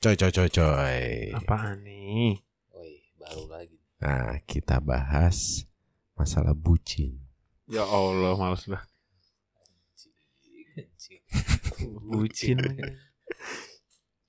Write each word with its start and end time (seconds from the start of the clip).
Coy 0.00 0.16
coy 0.16 0.32
coy 0.32 0.48
coy. 0.48 1.28
Apaan 1.36 1.84
nih? 1.84 2.40
Woi, 2.72 3.04
baru 3.20 3.44
lagi. 3.52 3.76
Nah, 4.00 4.40
kita 4.48 4.80
bahas 4.80 5.68
masalah 6.16 6.56
bucin. 6.56 7.20
Ya 7.68 7.84
Allah, 7.84 8.32
males 8.32 8.64
lah. 8.64 8.80
Bucin. 12.08 12.56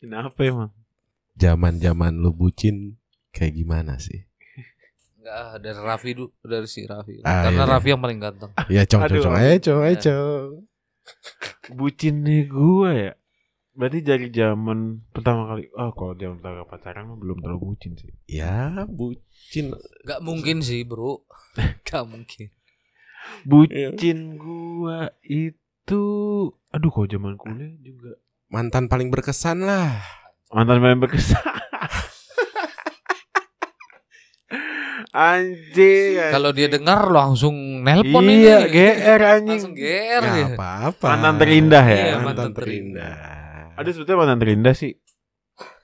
Kenapa 0.04 0.40
emang? 0.44 0.72
Zaman-zaman 1.40 2.20
lu 2.20 2.36
bucin 2.36 3.00
kayak 3.32 3.56
gimana 3.56 3.96
sih? 3.96 4.28
Enggak, 5.24 5.56
dari 5.64 5.80
Raffi 5.80 6.12
dulu, 6.20 6.36
dari 6.44 6.68
si 6.68 6.84
Raffi. 6.84 7.24
Ah, 7.24 7.48
Karena 7.48 7.64
iya. 7.64 7.72
Raffi 7.72 7.90
yang 7.96 8.02
paling 8.04 8.20
ganteng. 8.20 8.52
Ya 8.68 8.84
cong 8.84 9.08
cong 9.08 9.24
cong 9.24 9.36
ayo 9.40 9.56
cong 9.64 9.80
ayo 9.88 9.96
Ya. 9.96 10.02
cong. 10.04 10.50
Bucinnya 11.80 12.44
gua 12.52 12.92
ya. 12.92 13.14
Berarti 13.82 14.06
dari 14.06 14.30
zaman 14.30 15.10
pertama 15.10 15.50
kali. 15.50 15.66
Oh, 15.74 15.90
kalau 15.98 16.14
zaman 16.14 16.38
pertama 16.38 16.70
pacaran 16.70 17.10
mah 17.10 17.18
belum 17.18 17.42
terlalu 17.42 17.74
bucin 17.74 17.98
sih. 17.98 18.14
Ya 18.30 18.86
bucin. 18.86 19.74
Enggak 20.06 20.22
mungkin 20.22 20.62
sih, 20.62 20.86
Bro. 20.86 21.26
Enggak 21.82 22.06
mungkin. 22.06 22.54
Bucin 23.42 24.38
gua 24.38 25.10
itu 25.26 26.04
aduh 26.70 26.90
kalau 26.94 27.10
zaman 27.10 27.34
kuliah 27.42 27.74
juga 27.82 28.22
Mantan 28.54 28.86
paling 28.86 29.10
berkesan 29.10 29.66
lah. 29.66 29.98
mantan 30.54 30.78
main 30.78 31.02
berkesan. 31.02 31.42
Anjing. 35.10 36.22
Kalau 36.30 36.54
dia 36.54 36.70
dengar 36.70 37.10
langsung 37.10 37.82
nelpon 37.82 38.30
iya, 38.30 38.62
ini. 38.62 38.78
GR 38.78 39.22
anjing. 39.26 39.50
Langsung 39.58 39.74
GR 39.74 40.22
Gak 40.22 40.54
apa-apa. 40.54 41.08
Mantan 41.18 41.36
terindah 41.42 41.86
ya? 41.90 41.98
Iya, 41.98 42.16
Mantan 42.22 42.26
mantan 42.30 42.52
terindah. 42.54 43.41
Ada 43.82 43.90
sebetulnya 43.92 44.20
mantan 44.20 44.40
terindah 44.40 44.74
sih. 44.74 44.94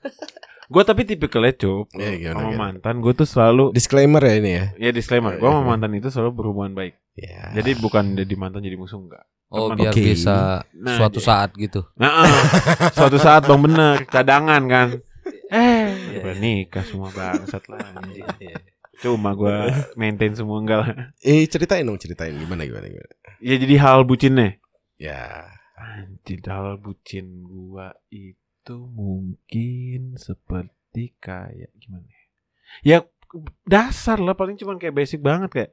Gue 0.68 0.82
tapi 0.82 1.00
tipikalnya 1.02 1.54
cup 1.54 1.88
Iya, 1.92 2.12
gimana, 2.14 2.36
sama 2.36 2.44
gimana? 2.46 2.60
mantan 2.76 2.94
gue 2.98 3.12
tuh 3.14 3.24
selalu 3.24 3.72
Disclaimer 3.72 4.20
ya 4.20 4.34
ini 4.36 4.50
ya. 4.52 4.64
ya 4.76 4.90
disclaimer 4.90 5.32
Iya, 5.32 5.40
gue 5.40 5.48
sama 5.48 5.58
iya. 5.58 5.66
mantan 5.66 5.90
itu 5.94 6.08
selalu 6.08 6.30
berhubungan 6.34 6.72
baik 6.74 6.94
Ya. 7.14 7.50
jadi 7.52 7.72
bukan 7.74 8.04
jadi 8.14 8.34
mantan 8.36 8.60
jadi 8.60 8.76
musuh 8.76 9.00
enggak 9.00 9.24
Oh, 9.48 9.72
Teman. 9.72 9.80
biar 9.80 9.92
Oke. 9.92 10.04
bisa 10.04 10.60
Nah, 10.70 10.92
suatu 10.94 11.18
jadi- 11.18 11.26
saat 11.26 11.50
gitu. 11.56 11.80
nah 11.94 12.20
ah, 12.20 12.28
suatu 12.90 13.16
saat 13.16 13.42
bang 13.42 13.58
bener 13.58 14.04
cadangan 14.04 14.62
kan 14.62 14.88
eh 15.50 15.88
Iya, 15.88 16.20
udah 16.20 16.34
iya. 16.36 16.42
nikah 16.60 16.84
semua 16.84 17.08
bangsat 17.10 17.64
lah. 17.66 17.80
Iya. 18.38 18.60
cuma 19.00 19.32
gue 19.32 19.56
maintain 19.94 20.36
semua 20.36 20.58
enggak 20.58 20.78
lah 20.78 20.90
Eh 21.18 21.46
ceritain 21.46 21.80
dong 21.82 21.96
ceritain 21.96 22.36
gimana 22.36 22.62
gimana 22.62 22.84
gimana. 22.84 23.12
ya 23.38 23.56
jadi 23.56 23.74
hal 23.78 24.04
bucinnya 24.04 24.60
Ya. 24.94 25.48
Anjir 25.78 26.42
hal 26.44 26.76
bucin 26.76 27.42
gua 27.42 27.94
itu 28.08 28.76
mungkin 28.88 30.14
seperti 30.14 31.14
kayak 31.16 31.70
gimana 31.74 32.04
ya? 32.04 32.24
ya 32.84 32.98
dasar 33.62 34.18
lah 34.18 34.32
paling 34.32 34.56
cuman 34.56 34.76
kayak 34.76 34.94
basic 34.94 35.20
banget 35.20 35.48
kayak 35.48 35.70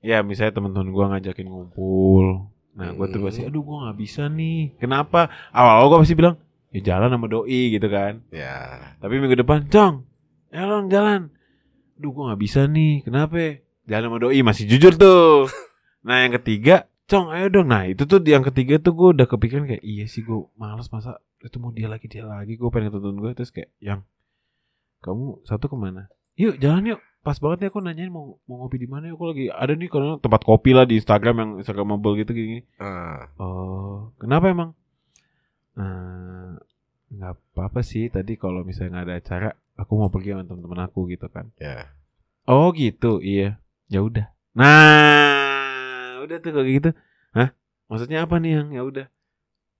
ya 0.00 0.20
misalnya 0.20 0.54
teman-teman 0.54 0.90
gua 0.90 1.04
ngajakin 1.10 1.46
ngumpul 1.46 2.48
nah 2.72 2.92
gua 2.92 3.06
tuh 3.06 3.18
Hmm. 3.18 3.26
pasti 3.26 3.42
aduh 3.42 3.62
gua 3.62 3.88
nggak 3.88 3.98
bisa 3.98 4.28
nih 4.28 4.76
kenapa 4.76 5.28
awal-awal 5.50 5.88
gua 5.88 6.00
pasti 6.02 6.12
bilang 6.12 6.36
ya 6.68 6.80
jalan 6.84 7.08
sama 7.08 7.26
doi 7.26 7.72
gitu 7.72 7.88
kan 7.88 8.20
Ya. 8.28 8.92
tapi 8.98 9.16
minggu 9.16 9.38
depan 9.38 9.64
cong 9.66 10.04
jalan 10.50 10.88
jalan 10.88 11.20
aduh 11.96 12.10
gua 12.10 12.22
nggak 12.30 12.42
bisa 12.42 12.66
nih 12.66 13.00
kenapa 13.00 13.34
ya? 13.34 13.52
jalan 13.86 14.04
sama 14.08 14.18
doi 14.20 14.40
masih 14.42 14.64
jujur 14.66 14.92
tuh 14.92 15.48
nah 16.06 16.20
yang 16.20 16.36
ketiga 16.36 16.84
cong 17.06 17.30
ayo 17.32 17.46
dong 17.50 17.70
nah 17.70 17.86
itu 17.86 18.02
tuh 18.06 18.18
yang 18.26 18.42
ketiga 18.42 18.82
tuh 18.82 18.92
gua 18.94 19.14
udah 19.14 19.26
kepikiran 19.30 19.66
kayak 19.70 19.84
iya 19.86 20.04
sih 20.10 20.26
gua 20.26 20.50
males 20.58 20.90
masa 20.90 21.22
itu 21.42 21.56
mau 21.62 21.70
dia 21.70 21.86
lagi 21.86 22.10
dia 22.10 22.26
lagi 22.26 22.58
gua 22.58 22.70
pengen 22.74 22.90
ketemu 22.90 23.18
gue 23.22 23.32
terus 23.38 23.50
kayak 23.54 23.70
yang 23.78 24.02
kamu 25.02 25.38
satu 25.46 25.70
ke 25.70 25.76
mana 25.78 26.10
yuk 26.34 26.58
jalan 26.58 26.96
yuk 26.96 27.00
pas 27.22 27.38
banget 27.42 27.66
nih 27.66 27.68
aku 27.74 27.78
nanyain 27.82 28.10
mau 28.10 28.38
mau 28.46 28.62
ngopi 28.62 28.78
di 28.78 28.88
mana 28.90 29.10
ya 29.10 29.18
aku 29.18 29.26
lagi 29.26 29.50
ada 29.50 29.74
nih 29.74 29.90
karena 29.90 30.14
tempat 30.22 30.42
kopi 30.46 30.70
lah 30.74 30.86
di 30.86 30.98
Instagram 30.98 31.36
yang 31.42 31.50
Instagramable 31.62 32.14
gitu 32.22 32.30
gini 32.30 32.62
Ah. 32.78 33.26
Oh, 33.34 34.14
kenapa 34.22 34.46
emang? 34.46 34.70
Eh, 35.76 36.52
nggak 37.12 37.32
apa-apa 37.52 37.84
sih. 37.84 38.08
Tadi 38.08 38.40
kalau 38.40 38.64
misalnya 38.64 39.02
nggak 39.02 39.06
ada 39.10 39.16
acara, 39.20 39.48
aku 39.76 39.92
mau 39.98 40.08
pergi 40.08 40.32
sama 40.32 40.48
teman-teman 40.48 40.80
aku 40.88 41.10
gitu 41.12 41.28
kan. 41.28 41.52
Ya. 41.60 41.92
Oh 42.48 42.72
gitu, 42.72 43.20
iya. 43.20 43.60
Ya 43.92 44.00
udah. 44.00 44.32
Nah, 44.56 45.35
udah 46.26 46.36
tuh 46.36 46.50
kayak 46.50 46.66
gitu. 46.72 46.90
Hah? 47.32 47.48
Maksudnya 47.86 48.18
apa 48.20 48.36
nih 48.36 48.50
yang 48.54 48.68
ya 48.70 48.82
udah? 48.82 49.06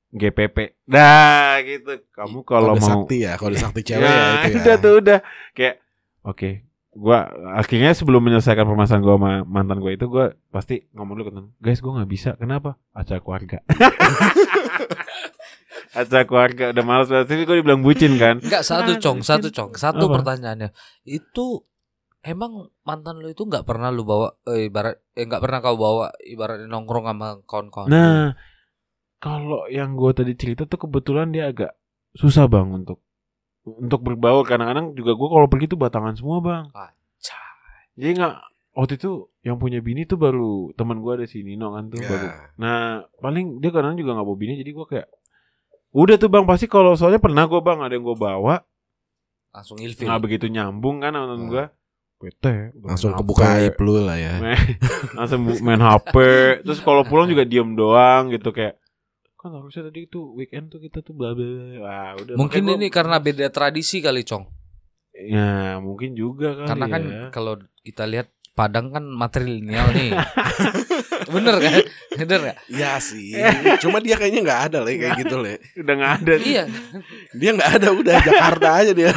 GPP. 0.09 0.57
Dah 0.85 1.61
gitu. 1.61 2.01
Kamu 2.11 2.41
kalau 2.43 2.73
Kode 2.73 2.81
mau 2.81 2.89
sakti 2.89 3.17
ya, 3.21 3.35
kode 3.35 3.57
sakti 3.57 3.81
cewek 3.85 4.01
ya 4.01 4.09
Nah, 4.09 4.45
itu 4.45 4.55
ya. 4.55 4.61
udah 4.63 4.75
tuh 4.79 4.93
udah 4.97 5.19
kayak 5.53 5.75
oke. 6.23 6.49
Gua 6.93 7.19
akhirnya 7.53 7.93
sebelum 7.93 8.23
menyelesaikan 8.23 8.65
permasalahan 8.65 9.03
gua 9.03 9.15
sama 9.15 9.31
mantan 9.45 9.77
gua 9.77 9.91
itu 9.91 10.07
gua 10.07 10.33
pasti 10.49 10.83
ngomong 10.91 11.15
dulu 11.15 11.23
ke 11.23 11.31
temen, 11.31 11.45
guys 11.59 11.79
gua 11.79 11.91
nggak 11.95 12.09
bisa 12.09 12.29
kenapa 12.35 12.75
acara 12.91 13.21
keluarga 13.21 13.61
acara 15.93 16.25
keluarga 16.25 16.65
udah 16.73 16.85
males 16.85 17.07
banget 17.09 17.27
tapi 17.27 17.43
gua 17.45 17.55
dibilang 17.55 17.81
bucin 17.81 18.17
kan 18.17 18.35
Enggak 18.41 18.63
satu 18.63 18.91
Ah, 18.93 18.99
cong, 18.99 19.19
satu 19.21 19.47
cong. 19.49 19.71
Satu 19.75 20.05
Apa? 20.07 20.13
pertanyaannya. 20.15 20.69
Itu 21.05 21.63
emang 22.27 22.53
mantan 22.83 23.17
lu 23.17 23.29
itu 23.29 23.43
nggak 23.43 23.63
pernah 23.63 23.89
lu 23.89 24.03
bawa 24.03 24.35
eh, 24.45 24.67
ibarat 24.67 24.99
eh 25.13 25.25
nggak 25.25 25.39
pernah 25.39 25.59
kau 25.61 25.75
bawa 25.75 26.11
ibarat 26.21 26.65
nongkrong 26.65 27.07
sama 27.07 27.29
kawan-kawan. 27.45 27.87
lu? 27.87 27.93
nah 27.93 28.35
kalau 29.17 29.65
yang 29.67 29.95
gua 29.95 30.13
tadi 30.13 30.35
cerita 30.35 30.65
tuh 30.65 30.77
kebetulan 30.79 31.31
dia 31.31 31.47
agak 31.47 31.73
susah 32.13 32.47
bang 32.47 32.69
untuk 32.69 33.01
untuk 33.65 34.01
berbaur 34.01 34.43
kadang-kadang 34.43 34.93
juga 34.93 35.15
gua 35.15 35.29
kalau 35.33 35.47
pergi 35.47 35.67
tuh 35.69 35.79
batangan 35.79 36.15
semua 36.15 36.39
bang 36.39 36.65
Cah. 37.19 37.51
jadi 37.95 38.13
nggak 38.15 38.35
waktu 38.73 38.95
itu 38.95 39.11
yang 39.41 39.57
punya 39.57 39.81
bini 39.81 40.05
tuh 40.05 40.17
baru 40.17 40.71
teman 40.75 40.99
gua 40.99 41.17
ada 41.17 41.25
si 41.25 41.41
Nino 41.41 41.73
kan 41.73 41.87
tuh 41.87 41.99
Ya. 41.99 42.09
baru 42.09 42.27
Nah, 42.57 42.79
paling 43.17 43.59
dia 43.59 43.71
kadang 43.71 43.95
juga 43.95 44.13
nggak 44.13 44.27
bawa 44.27 44.37
bini 44.37 44.55
jadi 44.57 44.71
gua 44.71 44.87
kayak 44.87 45.09
udah 45.93 46.17
tuh 46.17 46.29
bang 46.29 46.45
pasti 46.45 46.67
kalau 46.67 46.93
soalnya 46.93 47.19
pernah 47.19 47.47
gua 47.47 47.61
bang 47.61 47.79
ada 47.81 47.93
yang 47.93 48.05
gua 48.05 48.19
bawa 48.19 48.55
Langsung 49.51 49.81
ilfil. 49.81 50.05
nggak 50.05 50.21
begitu 50.21 50.47
nyambung 50.47 51.01
kan 51.01 51.11
temen 51.11 51.41
Hmm. 51.41 51.49
gua 51.49 51.65
PT 52.17 52.45
Langsung 52.79 53.13
kebuka 53.13 53.45
HP, 53.47 53.57
aib 53.63 53.77
lu 53.79 54.01
lah 54.01 54.17
ya. 54.17 54.35
main- 54.39 54.77
langsung 55.17 55.41
main 55.61 55.79
HP 55.79 56.15
terus 56.63 56.81
kalau 56.81 57.03
pulang 57.03 57.27
juga 57.27 57.43
diem 57.43 57.73
doang 57.73 58.29
gitu 58.31 58.51
kayak 58.51 58.81
kan 59.37 59.53
harusnya 59.53 59.87
tadi 59.87 60.05
itu 60.05 60.33
weekend 60.33 60.69
tuh 60.69 60.81
kita 60.81 61.01
tuh 61.01 61.13
bla 61.13 61.31
bla 61.31 61.45
bla. 61.45 61.67
wah 61.79 62.11
udah 62.17 62.35
Mungkin 62.35 62.63
gua- 62.63 62.75
ini 62.75 62.87
karena 62.89 63.17
beda 63.17 63.47
tradisi 63.49 64.01
kali, 64.01 64.23
Cong. 64.23 64.43
ya 65.15 65.51
mungkin 65.79 66.13
juga 66.13 66.53
kali 66.55 66.69
Karena 66.69 66.87
kan 66.87 67.03
ya. 67.03 67.23
kalau 67.31 67.55
kita 67.79 68.05
lihat 68.05 68.29
Padang 68.57 68.89
kan 68.89 69.05
matrilineal 69.05 69.93
nih. 69.93 70.17
Bener 71.35 71.61
kan? 71.61 71.73
Bener 72.17 72.39
gak? 72.43 72.57
Iya 72.67 72.97
sih. 72.99 73.37
Cuma 73.79 74.01
dia 74.01 74.17
kayaknya 74.17 74.41
nggak 74.43 74.63
ada 74.67 74.79
lah 74.81 74.89
kayak 74.91 75.21
gitu 75.21 75.37
le. 75.37 75.61
udah 75.77 75.95
nggak 75.95 76.13
ada 76.17 76.33
Iya. 76.41 76.65
Dia 77.31 77.51
nggak 77.53 77.71
ada 77.77 77.89
udah 77.93 78.17
Jakarta 78.19 78.69
aja 78.81 78.93
dia. 78.93 79.13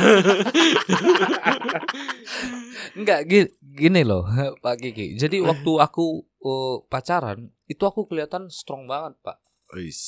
Enggak 2.92 3.20
gi- 3.26 3.54
gini 3.72 4.02
loh, 4.04 4.28
Pak 4.58 4.76
Kiki. 4.78 5.16
Jadi 5.16 5.40
waktu 5.40 5.72
aku 5.78 6.06
uh, 6.42 6.84
pacaran, 6.86 7.48
itu 7.66 7.80
aku 7.82 8.06
kelihatan 8.06 8.48
strong 8.50 8.86
banget, 8.86 9.16
Pak. 9.22 9.38
Wis. 9.72 10.02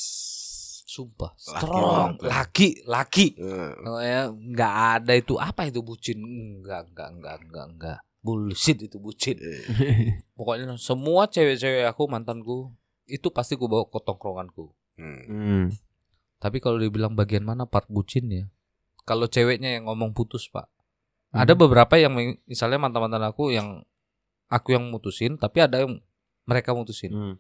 Sumpah, 0.84 1.31
Laki 1.31 1.48
strong. 1.56 2.09
Laki, 2.19 2.69
laki. 2.84 3.28
Eh, 3.40 3.72
Oh, 3.81 3.96
ya, 3.98 4.28
nggak 4.28 4.74
ada 5.00 5.13
itu 5.16 5.40
apa 5.40 5.63
itu 5.63 5.80
bucin? 5.80 6.19
Enggak, 6.19 6.92
enggak, 6.92 7.09
enggak, 7.09 7.38
enggak, 7.40 7.66
enggak. 7.72 8.00
Bullshit 8.21 8.77
itu 8.77 9.01
bucin. 9.01 9.37
eh. 9.41 9.65
Pokoknya 10.37 10.77
semua 10.77 11.25
cewek-cewek 11.25 11.89
aku 11.89 12.05
mantanku 12.05 12.69
itu 13.09 13.27
pasti 13.33 13.57
ku 13.57 13.65
bawa 13.65 13.89
ke 13.89 13.99
tongkronganku. 14.01 14.69
Hmm. 14.97 15.21
Hmm. 15.25 15.65
Tapi 16.37 16.61
kalau 16.61 16.77
dibilang 16.77 17.17
bagian 17.17 17.45
mana 17.45 17.65
part 17.65 17.89
bucin 17.89 18.29
ya? 18.29 18.45
Kalau 19.06 19.25
ceweknya 19.25 19.77
yang 19.81 19.89
ngomong 19.89 20.13
putus, 20.13 20.45
Pak. 20.50 20.69
Ada 21.33 21.57
beberapa 21.57 21.97
yang 21.97 22.13
misalnya 22.45 22.77
mantan-mantan 22.77 23.23
aku 23.25 23.50
yang 23.50 23.81
aku 24.51 24.77
yang 24.77 24.85
mutusin, 24.91 25.39
tapi 25.41 25.63
ada 25.63 25.81
yang 25.81 25.97
mereka 26.45 26.75
mutusin. 26.77 27.12
Hmm. 27.13 27.35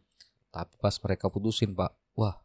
Tapi 0.49 0.73
pas 0.81 0.95
mereka 1.05 1.29
putusin, 1.29 1.77
Pak, 1.77 1.91
wah 2.17 2.41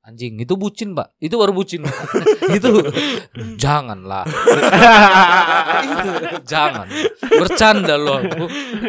anjing 0.00 0.40
itu 0.40 0.54
bucin, 0.54 0.92
Pak. 0.92 1.12
Itu 1.18 1.36
baru 1.36 1.52
bucin. 1.52 1.84
itu 2.56 2.70
janganlah. 3.56 4.24
itu 5.84 6.10
jangan. 6.44 6.86
Bercanda 7.20 7.94
loh. 7.96 8.20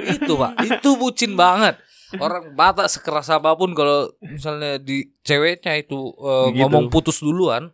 Itu, 0.07 0.33
Pak. 0.35 0.51
Itu 0.65 0.89
bucin 0.97 1.35
banget. 1.35 1.77
Orang 2.19 2.55
Batak 2.55 2.91
sekeras 2.91 3.31
apa 3.31 3.55
pun 3.55 3.71
kalau 3.71 4.11
misalnya 4.19 4.75
di 4.75 5.07
ceweknya 5.23 5.79
itu 5.79 6.11
eh, 6.11 6.47
Gitu. 6.51 6.59
ngomong 6.59 6.91
putus 6.91 7.23
duluan, 7.23 7.71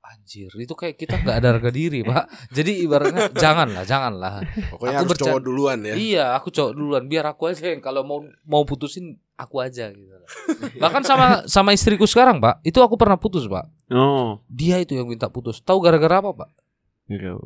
anjir, 0.00 0.48
itu 0.56 0.72
kayak 0.72 0.96
kita 0.96 1.20
nggak 1.20 1.36
ada 1.36 1.48
harga 1.52 1.68
diri, 1.68 2.00
Pak. 2.00 2.48
Jadi 2.48 2.80
ibaratnya 2.80 3.28
janganlah, 3.36 3.84
janganlah. 3.84 4.40
Pokoknya 4.72 4.96
Aku 4.96 5.04
harus 5.04 5.10
bercanda. 5.12 5.28
cowok 5.36 5.42
duluan 5.44 5.78
ya. 5.84 5.94
Iya, 6.00 6.24
aku 6.32 6.48
cowok 6.48 6.72
duluan. 6.72 7.02
Biar 7.12 7.28
aku 7.28 7.52
aja 7.52 7.68
yang 7.68 7.84
kalau 7.84 8.08
mau 8.08 8.24
mau 8.48 8.64
putusin 8.64 9.20
aku 9.38 9.62
aja 9.62 9.88
gitu. 9.88 10.10
Bahkan 10.82 11.02
sama 11.06 11.26
sama 11.46 11.70
istriku 11.72 12.04
sekarang, 12.04 12.42
Pak. 12.42 12.60
Itu 12.60 12.82
aku 12.82 12.98
pernah 12.98 13.16
putus, 13.16 13.46
Pak. 13.46 13.70
Oh, 13.88 14.42
Dia 14.50 14.82
itu 14.82 14.98
yang 14.98 15.06
minta 15.06 15.30
putus. 15.30 15.62
Tahu 15.62 15.78
gara-gara 15.80 16.18
apa, 16.20 16.34
Pak? 16.34 16.50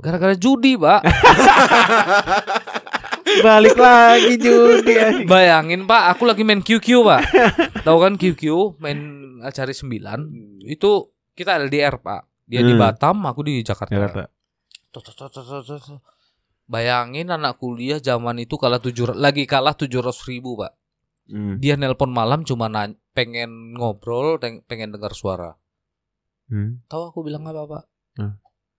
Gara-gara 0.03 0.35
judi, 0.35 0.75
Pak. 0.75 1.05
Balik 3.47 3.79
lagi 3.79 4.35
judi. 4.37 5.25
Bayangin, 5.25 5.87
Pak, 5.87 6.17
aku 6.17 6.27
lagi 6.27 6.43
main 6.43 6.61
QQ, 6.61 6.87
Pak. 7.07 7.23
Tahu 7.87 7.97
kan 8.03 8.15
QQ, 8.19 8.43
main 8.83 8.99
Acari 9.41 9.73
9. 9.73 10.67
Itu 10.67 11.15
kita 11.33 11.57
LDR, 11.63 12.03
Pak. 12.03 12.27
Dia 12.45 12.61
di 12.61 12.75
Hmm. 12.75 12.83
Batam, 12.83 13.23
aku 13.25 13.47
di 13.47 13.63
Jakarta. 13.63 13.95
Jakarta. 13.95 14.23
Bayangin 16.63 17.29
anak 17.29 17.59
kuliah 17.59 18.01
zaman 18.01 18.39
itu 18.41 18.57
kalah 18.57 18.81
tujuh 18.81 19.13
lagi 19.13 19.45
kalah 19.45 19.77
tujuh 19.77 20.01
ratus 20.01 20.25
ribu 20.25 20.57
pak. 20.57 20.73
Hmm. 21.31 21.63
Dia 21.63 21.79
nelpon 21.79 22.11
malam 22.11 22.43
cuma 22.43 22.67
nanya, 22.67 22.99
pengen 23.15 23.77
ngobrol, 23.79 24.41
pengen 24.41 24.91
dengar 24.91 25.15
suara. 25.15 25.55
Hmm. 26.51 26.83
Tahu 26.91 27.13
aku 27.15 27.19
bilang 27.25 27.47
apa 27.47 27.63
pak? 27.65 27.85
Hmm. 28.19 28.35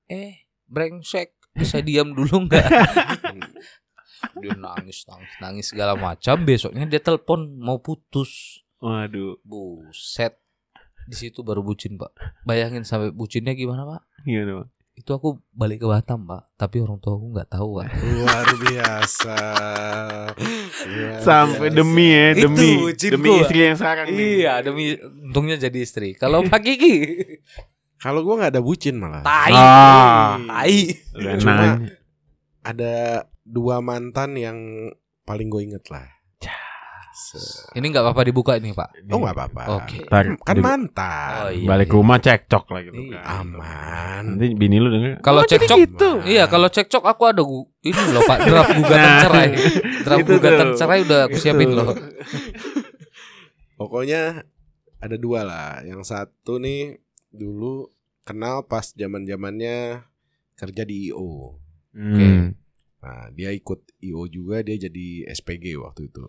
Eh, 0.10 0.50
brengsek. 0.68 1.40
Bisa 1.54 1.86
diam 1.86 2.18
dulu 2.18 2.50
nggak? 2.50 2.66
dia 4.42 4.54
nangis, 4.58 5.06
nangis, 5.06 5.34
nangis 5.38 5.66
segala 5.70 5.94
macam. 5.94 6.42
Besoknya 6.42 6.90
dia 6.90 7.02
telepon 7.02 7.62
mau 7.62 7.78
putus. 7.78 8.64
Waduh. 8.82 9.38
Buset. 9.46 10.42
Di 11.06 11.16
situ 11.16 11.46
baru 11.46 11.62
bucin 11.62 11.96
pak. 11.96 12.16
Bayangin 12.42 12.82
sampai 12.82 13.14
bucinnya 13.14 13.54
gimana 13.54 13.86
pak? 13.86 14.02
Gimana, 14.26 14.64
Bang? 14.64 14.70
Itu 14.94 15.10
aku 15.12 15.42
balik 15.50 15.82
ke 15.82 15.88
Batam 15.90 16.30
pak. 16.30 16.54
Tapi 16.54 16.78
orang 16.80 17.02
tua 17.02 17.18
aku 17.18 17.28
nggak 17.34 17.50
tahu 17.50 17.82
pak. 17.82 17.90
Luar 17.98 18.48
biasa. 18.56 19.38
Luar 20.86 21.20
Sampai 21.20 21.68
biasa. 21.74 21.78
demi 21.82 22.08
ya, 22.10 22.28
Itu 22.32 22.42
demi 22.46 22.70
bucin 22.78 23.10
demi 23.12 23.30
istri 23.42 23.60
yang 23.66 23.78
sekarang 23.78 24.06
nih. 24.14 24.30
Iya, 24.38 24.54
demi 24.62 24.86
untungnya 25.26 25.58
jadi 25.58 25.80
istri. 25.82 26.14
Kalau 26.14 26.46
Pak 26.46 26.62
Kiki, 26.62 26.94
Kalau 27.98 28.20
gua 28.22 28.36
nggak 28.38 28.52
ada 28.54 28.62
bucin 28.62 29.00
malah. 29.00 29.24
tai. 29.24 29.54
Ah. 29.56 30.36
Tai. 30.40 30.78
Cuma-. 31.40 31.80
Ada 32.64 32.94
dua 33.44 33.80
mantan 33.80 34.36
yang 34.36 34.60
paling 35.24 35.48
gue 35.48 35.62
inget 35.64 35.84
lah. 35.88 36.08
Se- 37.14 37.70
Ini 37.72 37.86
nggak 37.86 38.04
apa-apa 38.04 38.26
dibuka 38.26 38.58
ini, 38.58 38.74
Pak. 38.74 39.06
Oh 39.08 39.22
nggak 39.22 39.32
apa-apa. 39.32 39.62
Oke. 39.78 40.02
Ntar 40.04 40.34
Kan 40.40 40.56
di- 40.56 40.64
mantan. 40.64 41.30
Oh, 41.40 41.50
iya. 41.50 41.68
balik 41.68 41.90
rumah 41.90 42.18
cekcok 42.18 42.66
lah 42.68 42.82
gitu 42.82 42.98
Iya. 43.00 43.22
kan. 43.22 43.46
Aman. 43.46 44.24
Nanti 44.34 44.48
bini 44.54 44.78
lu 44.78 44.90
denger. 44.90 45.22
Kalau 45.22 45.42
"Oh, 45.42 45.48
cekcok- 45.48 45.78
gitu. 45.80 46.10
Iya, 46.24 46.46
kalau 46.48 46.68
cekcok 46.68 47.04
aku 47.04 47.24
ada 47.24 47.42
gu- 47.42 47.70
ini 47.82 48.02
loh 48.10 48.22
Pak, 48.24 48.40
draft 48.44 48.72
gugatan 48.76 48.98
Nah, 49.08 49.22
cerai. 49.22 49.50
Draft 50.02 50.20
itu 50.20 50.32
gugatan 50.32 50.66
tuh. 50.66 50.76
cerai 50.76 51.00
udah 51.02 51.20
aku 51.24 51.36
Itu. 51.36 51.44
siapin 51.44 51.70
loh. 51.72 51.88
Pokoknya 53.76 54.46
ada 54.98 55.16
dua 55.16 55.44
lah. 55.44 55.82
Yang 55.82 56.02
satu 56.08 56.58
nih 56.58 56.98
dulu 57.30 57.90
kenal 58.24 58.64
pas 58.64 58.90
zaman 58.90 59.24
zamannya 59.24 60.06
kerja 60.56 60.82
di 60.82 61.10
IO. 61.10 61.60
Hmm. 61.92 62.56
Nah 62.98 63.28
dia 63.30 63.52
ikut 63.52 63.84
IO 64.00 64.26
juga 64.26 64.62
dia 64.62 64.80
jadi 64.80 65.08
SPG 65.28 65.76
waktu 65.76 66.08
itu. 66.08 66.24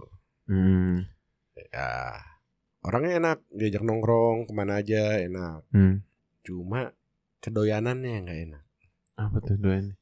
Hmm. 0.44 1.08
Ya 1.72 2.20
orangnya 2.80 3.12
enak 3.16 3.38
diajak 3.48 3.80
nongkrong 3.80 4.44
ke 4.44 4.52
mana 4.52 4.78
aja 4.78 5.18
enak. 5.18 5.64
Hmm. 5.72 6.04
Cuma 6.42 6.92
kedoyanannya 7.40 8.24
nggak 8.24 8.40
enak. 8.50 8.64
Apa 9.14 9.36
tuh 9.40 9.56
doain? 9.56 9.96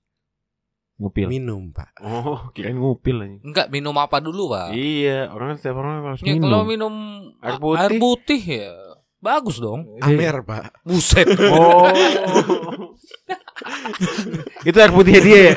Ngupil. 0.99 1.27
Minum 1.27 1.71
pak. 1.71 1.91
Oh, 2.01 2.47
kirain 2.55 2.77
ngupil 2.77 3.17
aja. 3.19 3.39
Enggak 3.43 3.67
minum 3.69 3.95
apa 3.99 4.23
dulu, 4.23 4.55
Pak? 4.55 4.71
Iya, 4.71 5.31
orang 5.31 5.59
setiap 5.59 5.83
orang 5.83 6.07
harus 6.07 6.23
Ya, 6.23 6.35
minum. 6.35 6.47
kalau 6.47 6.61
minum 6.63 6.95
Air 7.43 7.59
putih. 7.59 7.79
air 7.83 7.93
putih 7.99 8.43
ya 8.43 8.71
bagus 9.19 9.57
dong. 9.59 9.99
Amer 9.99 10.43
pak. 10.43 10.75
Buset. 10.83 11.27
Oh. 11.55 11.87
itu 14.69 14.77
air 14.79 14.91
putihnya 14.91 15.21
dia 15.23 15.41
ya? 15.51 15.55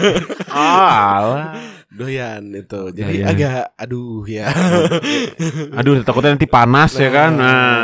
Oh, 0.50 0.86
alah. 0.86 1.46
Doyan 1.95 2.44
itu. 2.51 2.81
Jadi 2.92 3.24
Doyan. 3.24 3.27
agak 3.27 3.51
aduh 3.75 4.27
ya. 4.27 4.51
Aduh, 5.80 6.03
takutnya 6.03 6.36
nanti 6.36 6.45
panas 6.45 6.92
ya 6.95 7.09
kan. 7.09 7.31
Nah. 7.36 7.83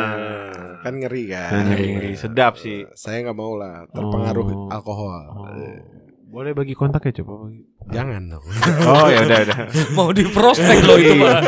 kan 0.81 0.97
ngeri 0.97 1.29
kan. 1.29 1.49
Nah, 1.53 1.61
ngeri-ngeri. 1.71 2.17
Sedap 2.17 2.57
sih. 2.57 2.83
Saya 2.91 3.21
nggak 3.23 3.37
mau 3.37 3.53
lah 3.53 3.85
terpengaruh 3.87 4.45
Oh. 4.49 4.67
alkohol. 4.67 5.21
Oh. 5.31 5.45
Boleh 6.31 6.55
bagi 6.55 6.71
kontak 6.71 7.03
ya 7.03 7.19
coba 7.19 7.45
bagi. 7.45 7.61
Jangan 7.91 8.21
dong. 8.25 8.45
Oh 8.87 9.05
ya 9.05 9.19
udah 9.21 9.39
udah. 9.43 9.57
Mau 9.99 10.09
di 10.09 10.23
prospek 10.25 10.77
loh 10.81 10.95
itu, 10.95 11.13
Pak. 11.19 11.41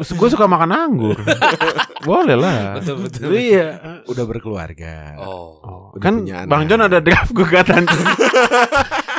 Gue 0.00 0.28
suka 0.28 0.48
makan 0.48 0.70
anggur. 0.72 1.16
Boleh 2.08 2.36
lah. 2.36 2.80
Betul, 2.80 3.04
betul. 3.04 3.28
Iya. 3.30 4.00
Udah 4.08 4.24
berkeluarga. 4.24 5.20
Oh. 5.20 5.60
Oh, 5.60 5.82
Udah 5.92 6.00
kan 6.00 6.14
punya 6.20 6.44
anak. 6.44 6.50
Bang 6.50 6.62
John 6.66 6.82
ada 6.82 6.98
draft 6.98 7.32
gugatan. 7.32 7.84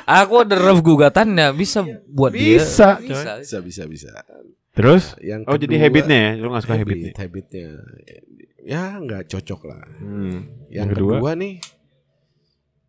Aku 0.06 0.34
ada 0.42 0.54
draft 0.54 0.82
gugatannya 0.82 1.48
bisa 1.54 1.86
buat 2.08 2.34
Bisa, 2.34 2.98
dia. 2.98 3.10
Bisa. 3.14 3.32
Bisa 3.42 3.58
bisa 3.62 3.84
bisa. 3.86 4.10
Terus? 4.74 5.14
Yang 5.18 5.42
Oh 5.46 5.56
jadi 5.56 5.70
kedua- 5.72 5.84
habitnya 5.88 6.18
ya? 6.18 6.32
Lu 6.36 6.48
gak 6.50 6.64
suka 6.66 6.76
habitnya? 6.76 7.12
habit, 7.14 7.22
habitnya. 7.22 7.68
Ya 8.66 8.84
nggak 8.98 9.30
cocok 9.30 9.62
lah. 9.66 9.86
Hmm. 9.98 10.50
Yang, 10.68 10.88
kedua? 10.98 11.34
nih 11.34 11.62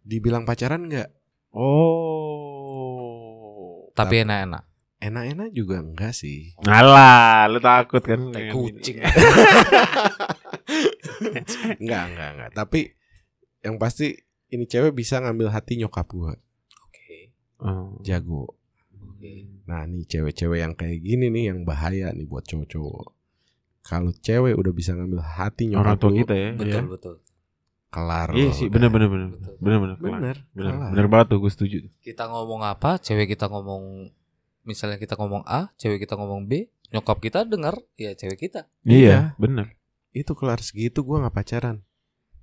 dibilang 0.00 0.44
pacaran 0.44 0.86
nggak 0.86 1.08
Oh. 1.56 3.32
Tapi 3.96 4.22
enak-enak. 4.22 4.64
enak-enak 4.96 5.48
juga 5.52 5.80
enggak 5.80 6.12
sih. 6.12 6.52
Alah, 6.62 7.48
lu 7.48 7.60
takut 7.60 8.00
kan? 8.00 8.32
Dengan 8.32 8.52
kucing. 8.52 9.00
Enggak 11.80 12.02
enggak 12.12 12.28
enggak. 12.36 12.50
Tapi 12.52 12.80
yang 13.64 13.76
pasti 13.76 14.12
ini 14.48 14.64
cewek 14.64 14.92
bisa 14.92 15.20
ngambil 15.20 15.48
hati 15.48 15.76
nyokap 15.76 16.06
gua. 16.08 16.32
Oke. 16.84 17.32
Oh. 17.60 17.96
Jago. 18.04 18.56
Oke. 18.92 19.48
Nah 19.64 19.84
nih 19.84 20.04
cewek-cewek 20.06 20.60
yang 20.60 20.74
kayak 20.76 21.00
gini 21.00 21.32
nih 21.32 21.52
yang 21.52 21.64
bahaya 21.64 22.12
nih 22.12 22.28
buat 22.28 22.44
cowok-cowok. 22.44 23.08
Kalau 23.80 24.10
cewek 24.12 24.54
udah 24.58 24.72
bisa 24.74 24.92
ngambil 24.92 25.22
hati 25.22 25.70
nyokap 25.70 25.82
Orang 25.86 25.98
tua 25.98 26.10
kita 26.12 26.34
ya. 26.34 26.50
Betul, 26.52 26.68
Iya. 26.68 26.82
betul. 26.84 27.14
Kelar. 27.96 28.28
Iya 28.36 28.52
sih, 28.52 28.68
bener 28.68 28.92
bener 28.92 29.08
bener. 29.08 29.28
Bener 29.56 29.78
bener. 29.80 29.96
Bener, 29.96 30.36
Bener, 30.52 30.74
bener 30.92 31.06
banget 31.08 31.32
tuh, 31.32 31.40
gue 31.40 31.48
setuju. 31.48 31.76
Kita 32.04 32.28
ngomong 32.28 32.60
apa, 32.60 33.00
cewek 33.00 33.32
kita 33.32 33.48
ngomong 33.48 34.12
misalnya 34.62 35.00
kita 35.00 35.16
ngomong 35.16 35.46
A, 35.48 35.72
cewek 35.80 36.04
kita 36.04 36.12
ngomong 36.14 36.44
B, 36.44 36.68
nyokap 36.92 37.18
kita 37.18 37.48
dengar 37.48 37.80
ya 37.96 38.12
cewek 38.12 38.36
kita. 38.36 38.68
Iya, 38.84 39.32
bener. 39.40 39.72
Itu 40.12 40.36
kelar 40.36 40.60
segitu 40.60 41.00
gua 41.00 41.24
nggak 41.24 41.34
pacaran. 41.34 41.80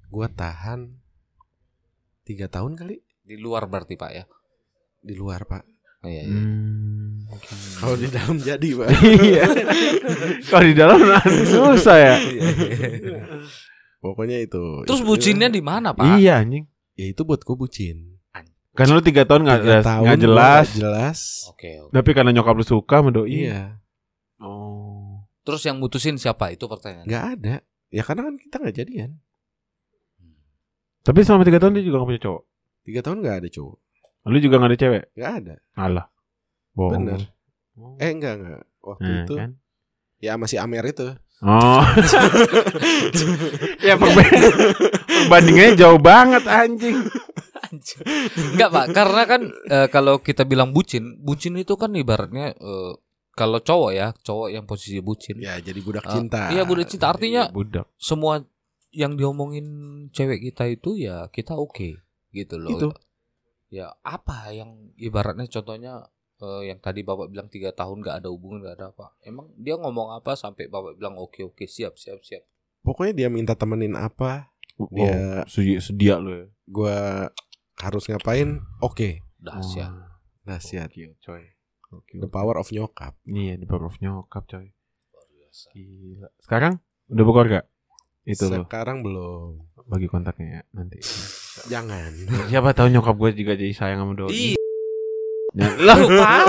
Gua 0.10 0.26
tahan 0.26 0.98
tiga 2.24 2.48
tahun 2.48 2.78
kali 2.78 3.02
Di 3.22 3.36
luar 3.36 3.66
berarti 3.68 3.94
Pak 3.96 4.12
ya. 4.12 4.24
di 5.04 5.14
luar 5.14 5.44
pak. 5.44 5.64
Oh, 6.00 6.08
iya, 6.08 6.24
iya. 6.24 6.32
Hmm. 6.32 7.28
Kalau 7.76 7.96
di 7.96 8.08
dalam 8.08 8.36
jadi 8.40 8.70
pak. 8.76 8.88
Iya. 9.28 9.44
Kalau 10.48 10.64
di 10.64 10.76
dalam 10.76 11.00
susah 11.52 11.98
ya. 12.00 12.16
Pokoknya 14.04 14.44
itu. 14.44 14.84
Terus 14.84 15.00
Itu- 15.00 15.08
bucinnya 15.08 15.48
di 15.48 15.64
mana 15.64 15.96
Pak? 15.96 16.20
Iya 16.20 16.44
anjing. 16.44 16.68
Ya 17.00 17.06
itu 17.08 17.24
buat 17.24 17.40
gue 17.40 17.56
bucin. 17.56 18.20
Karena 18.74 18.98
lu 18.98 19.06
tiga 19.06 19.24
tahun 19.24 19.46
nggak 19.48 19.62
jelas. 19.64 19.84
nggak 19.86 20.20
jelas. 20.20 21.20
Oke, 21.48 21.78
oke. 21.80 21.94
Tapi 21.94 22.10
karena 22.12 22.34
nyokap 22.34 22.58
lu 22.58 22.66
suka 22.66 23.00
sama 23.00 23.14
doi. 23.14 23.48
Iya. 23.48 23.80
Oh. 24.44 25.24
Terus 25.46 25.62
yang 25.64 25.78
mutusin 25.80 26.18
siapa? 26.20 26.52
Itu 26.52 26.66
pertanyaan. 26.68 27.06
Nggak 27.08 27.26
ada. 27.38 27.56
Ya 27.94 28.02
karena 28.02 28.28
kan 28.28 28.36
kita 28.36 28.56
nggak 28.60 28.76
jadian. 28.76 29.12
Tapi 31.04 31.20
selama 31.22 31.44
tiga 31.44 31.60
tahun 31.60 31.78
dia 31.78 31.84
juga 31.84 32.00
gak 32.02 32.10
punya 32.10 32.24
cowok. 32.24 32.44
Tiga 32.84 33.00
tahun 33.04 33.18
nggak 33.22 33.38
ada 33.44 33.50
cowok. 33.52 33.78
Lu 34.24 34.38
juga 34.40 34.56
gak 34.58 34.70
ada 34.72 34.80
cewek. 34.80 35.04
Nggak 35.14 35.34
ada. 35.44 35.56
Alah. 35.76 36.06
Bohong. 36.72 36.92
Bener. 36.96 37.22
Oh. 37.76 37.96
Eh 38.00 38.10
enggak 38.10 38.34
enggak. 38.40 38.64
Waktu 38.80 39.04
Nah, 39.06 39.22
itu 39.24 39.34
kan? 39.36 39.50
ya 40.18 40.34
masih 40.40 40.58
Amer 40.58 40.84
itu. 40.88 41.08
Oh. 41.44 41.84
ya 43.88 43.96
perbandingannya 44.00 45.76
jauh 45.76 46.00
banget 46.00 46.44
anjing. 46.48 46.98
Enggak 48.54 48.70
Pak, 48.70 48.86
karena 48.94 49.22
kan 49.28 49.42
eh, 49.68 49.88
kalau 49.92 50.22
kita 50.22 50.48
bilang 50.48 50.72
bucin, 50.72 51.20
bucin 51.20 51.58
itu 51.60 51.76
kan 51.76 51.92
ibaratnya 51.94 52.56
eh, 52.56 52.94
kalau 53.34 53.60
cowok 53.60 53.92
ya, 53.92 54.08
cowok 54.24 54.48
yang 54.54 54.64
posisi 54.64 55.02
bucin. 55.02 55.42
Ya 55.42 55.58
jadi 55.58 55.80
budak 55.82 56.06
Ah, 56.06 56.14
cinta. 56.16 56.42
Iya 56.54 56.64
budak 56.64 56.88
cinta 56.88 57.10
artinya 57.10 57.50
Iya, 57.50 57.52
budak. 57.52 57.86
semua 57.98 58.46
yang 58.94 59.18
diomongin 59.18 59.66
cewek 60.14 60.54
kita 60.54 60.70
itu 60.70 61.02
ya 61.02 61.28
kita 61.34 61.58
oke 61.58 61.98
gitu 62.30 62.56
loh. 62.62 62.78
Itu. 62.78 62.90
Ya 63.74 63.90
apa 64.06 64.54
yang 64.54 64.94
ibaratnya 65.02 65.50
contohnya 65.50 66.06
eh, 66.44 66.62
yang 66.68 66.78
tadi 66.78 67.02
bapak 67.02 67.28
bilang 67.28 67.48
tiga 67.48 67.72
tahun 67.72 68.04
nggak 68.04 68.16
ada 68.20 68.28
hubungan 68.28 68.60
nggak 68.62 68.76
ada 68.76 68.86
apa. 68.92 69.16
Emang 69.22 69.48
dia 69.56 69.74
ngomong 69.74 70.12
apa 70.12 70.36
sampai 70.36 70.68
bapak 70.68 70.96
bilang 70.96 71.16
oke 71.16 71.40
oke 71.46 71.64
siap 71.64 71.96
siap 71.96 72.20
siap. 72.22 72.44
Pokoknya 72.84 73.16
dia 73.16 73.28
minta 73.32 73.56
temenin 73.56 73.96
apa, 73.96 74.52
Oh, 74.74 74.90
Dia- 74.90 75.46
sedia, 75.46 75.78
sedia 75.78 76.18
lu 76.18 76.34
ya. 76.34 76.46
gua 76.66 76.98
harus 77.78 78.10
ngapain? 78.10 78.58
Oke. 78.82 79.22
Dahsyat. 79.38 79.86
Oh, 79.88 80.02
Nasihat. 80.44 80.90
gokil, 80.90 81.14
coy. 81.22 81.46
Gokil. 81.86 82.20
The 82.20 82.28
power 82.28 82.58
of 82.58 82.68
nyokap. 82.68 83.14
Iya, 83.24 83.56
di 83.56 83.64
power 83.64 83.86
of 83.86 84.02
nyokap, 84.02 84.44
coy. 84.44 84.74
Luar 85.14 85.28
biasa. 85.30 85.68
Gila. 85.72 86.28
Sekarang 86.42 86.74
udah 87.06 87.24
berkeluarga? 87.24 87.60
Itu 88.26 88.50
loh. 88.50 88.66
Sekarang 88.66 89.06
belum. 89.06 89.62
Bagi 89.86 90.08
kontaknya 90.10 90.48
ya 90.50 90.62
nanti. 90.74 90.98
Jangan. 91.70 92.12
Siapa 92.50 92.74
tahu 92.74 92.90
nyokap 92.90 93.14
gue 93.14 93.30
juga 93.38 93.54
jadi 93.54 93.72
sayang 93.72 94.02
sama 94.02 94.14
doi. 94.18 94.58
Lah, 95.54 95.70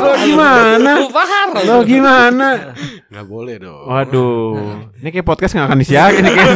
lo 0.00 0.16
gimana? 0.16 0.92
Lu 0.96 1.12
parah. 1.12 1.44
Lo 1.60 1.84
gimana? 1.84 2.72
Nggak 3.12 3.26
boleh 3.28 3.60
dong. 3.60 3.84
Waduh, 3.84 4.88
ini 4.96 5.08
kayak 5.12 5.28
podcast 5.28 5.52
nggak 5.52 5.68
akan 5.68 5.78
disiarin 5.78 6.24
nih 6.24 6.32
kayak 6.32 6.52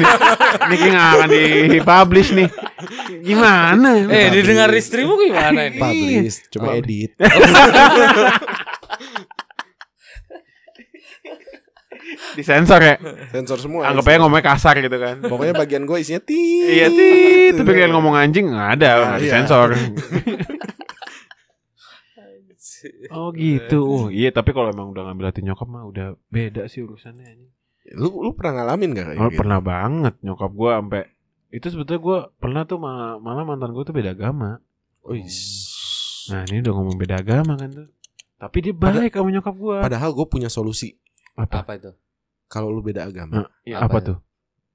ini 0.64 0.74
kayak 0.74 0.92
nggak 0.96 1.08
akan 1.12 1.28
dipublish 1.68 2.30
nih. 2.32 2.48
Gimana? 3.20 3.88
Eh, 4.08 4.32
didengar 4.32 4.72
istrimu 4.72 5.20
gimana 5.20 5.68
ini? 5.68 5.76
Publish, 5.76 6.48
cuma 6.48 6.72
Oh. 6.72 6.78
edit. 6.80 7.12
Disensor 12.34 12.80
ya? 12.80 12.94
Sensor 13.28 13.58
semua. 13.58 13.82
Anggap 13.84 14.08
aja 14.08 14.16
ngomongnya 14.22 14.44
kasar 14.46 14.74
gitu 14.80 14.96
kan. 14.96 15.20
Pokoknya 15.20 15.52
bagian 15.52 15.84
gue 15.84 15.98
isinya 16.00 16.22
tit. 16.22 16.70
Iya 16.70 16.88
tit, 16.88 17.52
tapi 17.56 17.70
kalian 17.74 17.92
ngomong 17.92 18.14
anjing 18.16 18.48
nggak 18.48 18.68
ada, 18.80 18.88
Ah, 18.88 18.96
nggak 19.04 19.18
iya. 19.18 19.24
disensor. 19.24 19.68
Oh 23.14 23.28
gitu. 23.30 23.80
Oh, 23.80 24.06
iya 24.08 24.28
tapi 24.28 24.50
kalau 24.50 24.68
emang 24.68 24.90
udah 24.90 25.02
ngambil 25.04 25.28
hati 25.28 25.40
nyokap 25.40 25.66
mah 25.66 25.84
udah 25.84 26.16
beda 26.28 26.66
sih 26.66 26.80
urusannya. 26.80 27.50
Lu 27.94 28.20
lu 28.20 28.30
pernah 28.32 28.60
ngalamin 28.60 28.92
gak 28.92 29.06
kayak 29.08 29.18
Oh, 29.18 29.28
gitu? 29.28 29.38
pernah 29.38 29.58
banget 29.58 30.14
nyokap 30.20 30.50
gua 30.50 30.78
sampai 30.78 31.02
itu 31.48 31.66
sebetulnya 31.66 31.98
gua 31.98 32.18
pernah 32.34 32.62
tuh 32.62 32.76
ma- 32.76 33.16
malah 33.16 33.42
mantan 33.42 33.72
gua 33.72 33.82
tuh 33.82 33.92
beda 33.92 34.12
agama. 34.12 34.60
Oh, 35.00 35.16
is. 35.16 35.64
Nah 36.28 36.44
ini 36.44 36.60
udah 36.60 36.72
ngomong 36.74 36.96
beda 36.96 37.16
agama 37.18 37.56
kan 37.56 37.70
tuh. 37.72 37.88
Tapi 38.36 38.56
dia 38.60 38.74
baik 38.74 39.12
sama 39.12 39.30
nyokap 39.30 39.54
gua. 39.56 39.76
Padahal 39.80 40.12
gue 40.12 40.26
punya 40.26 40.46
solusi. 40.46 40.94
Apa? 41.34 41.64
Apa 41.64 41.72
itu? 41.74 41.90
Kalau 42.46 42.68
lu 42.68 42.80
beda 42.80 43.04
agama, 43.04 43.42
Nah, 43.42 43.48
iya, 43.62 43.80
Apa 43.80 43.88
apa, 43.88 43.98
ya? 43.98 44.06
tuh? 44.08 44.18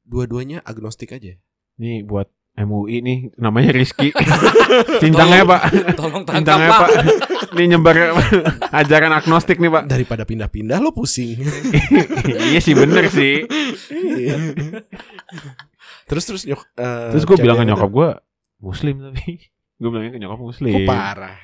dua-duanya 0.03 0.59
agnostik 0.61 1.09
aja. 1.09 1.37
Nih 1.75 2.03
buat 2.03 2.27
MUI 2.53 3.01
nih 3.01 3.19
namanya 3.33 3.73
Rizky. 3.73 4.13
Cincangnya 5.01 5.41
Pak. 5.41 5.61
Tolong 5.97 6.21
tangkap 6.21 6.37
Cincangnya 6.37 6.69
Pak. 6.69 6.79
Pak. 6.79 6.89
Nih 7.53 7.65
nyebar 7.65 7.95
ajaran 8.81 9.09
agnostik 9.11 9.57
nih 9.57 9.69
Pak. 9.69 9.83
Daripada 9.89 10.21
pindah-pindah 10.21 10.77
lo 10.77 10.93
pusing. 10.93 11.41
iya 12.49 12.59
sih 12.59 12.73
bener 12.73 13.09
sih. 13.09 13.49
Iya. 13.89 14.37
terus 16.05 16.23
terus 16.25 16.43
nyok. 16.45 16.61
eh, 16.77 17.09
Terus 17.17 17.23
gue 17.25 17.37
bilang 17.37 17.57
ke 17.57 17.65
nyokap 17.65 17.89
gue 17.89 18.09
Muslim 18.59 18.95
tapi 19.01 19.52
gue 19.83 19.91
bilangnya 19.91 20.15
ke 20.15 20.19
nyokap 20.23 20.39
Muslim. 20.39 20.71
Kok 20.71 20.87
parah? 20.87 21.35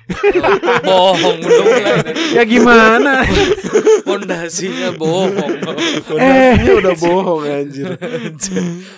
Bohong 0.88 1.38
mulai. 1.44 1.84
Ya 2.32 2.44
gimana? 2.48 3.28
Pondasinya 4.08 4.96
bohong. 4.96 5.36
Eh. 6.16 6.54
Ini 6.64 6.72
udah 6.80 6.96
bohong 6.96 7.44
anjir. 7.44 7.94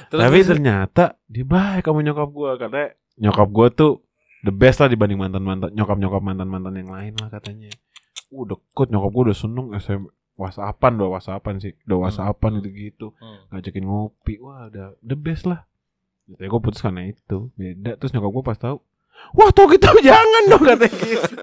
tapi 0.08 0.38
ternyata 0.46 1.18
dia 1.26 1.42
baik 1.44 1.90
sama 1.90 2.06
nyokap 2.06 2.30
gue 2.30 2.52
katanya 2.62 2.90
nyokap 3.18 3.48
gue 3.50 3.68
tuh 3.74 3.92
the 4.46 4.54
best 4.54 4.80
lah 4.80 4.88
dibanding 4.88 5.18
mantan 5.20 5.44
mantan 5.44 5.74
nyokap 5.74 5.98
nyokap 5.98 6.22
mantan 6.22 6.48
mantan 6.48 6.78
yang 6.78 6.90
lain 6.94 7.14
lah 7.18 7.34
katanya. 7.34 7.74
Uh 8.30 8.46
deket 8.46 8.88
nyokap 8.88 9.10
gue 9.10 9.24
udah 9.34 9.38
seneng 9.38 9.68
SM 9.76 10.02
whatsappan 10.40 10.96
udah 10.96 11.10
whatsappan 11.12 11.56
sih 11.60 11.74
udah 11.86 11.98
whatsappan 12.08 12.52
gitu 12.62 12.70
gitu 12.72 13.08
Hmm. 13.20 13.52
ngajakin 13.52 13.84
ngopi 13.84 14.40
wah 14.40 14.70
udah 14.70 14.96
the 15.02 15.18
best 15.18 15.44
lah. 15.44 15.66
Jadi 16.32 16.48
gue 16.48 16.62
putus 16.64 16.80
karena 16.80 17.10
itu 17.10 17.52
beda 17.60 18.00
terus 18.00 18.16
nyokap 18.16 18.32
gue 18.32 18.44
pas 18.46 18.56
tahu 18.56 18.80
Wah 19.32 19.50
tau 19.50 19.66
gitu 19.68 19.88
jangan 20.10 20.44
dong 20.48 20.64
katanya 20.64 20.98
gitu. 20.98 21.34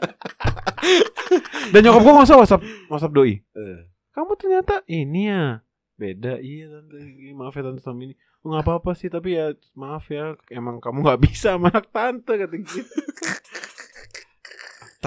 Dan 1.70 1.80
nyokap 1.82 2.00
gue 2.00 2.14
masa 2.14 2.34
whatsapp 2.34 2.62
whatsapp 2.86 3.12
doi. 3.12 3.40
Eh, 3.40 3.78
kamu 4.12 4.32
ternyata 4.34 4.74
ini 4.86 5.28
ya? 5.28 5.62
Beda 5.94 6.38
iya 6.38 6.68
tante 6.68 6.94
maaf 7.32 7.52
ya 7.52 7.62
tante 7.64 7.80
sama 7.80 8.04
ini. 8.04 8.14
"Oh, 8.38 8.54
nggak 8.54 8.62
apa-apa 8.62 8.94
sih 8.94 9.08
tapi 9.08 9.34
ya 9.34 9.50
maaf 9.74 10.06
ya 10.06 10.38
emang 10.48 10.78
kamu 10.78 11.02
nggak 11.02 11.20
bisa 11.20 11.58
sama 11.58 11.68
anak 11.68 11.90
tante 11.90 12.38
kata 12.38 12.54
gitu 12.54 12.86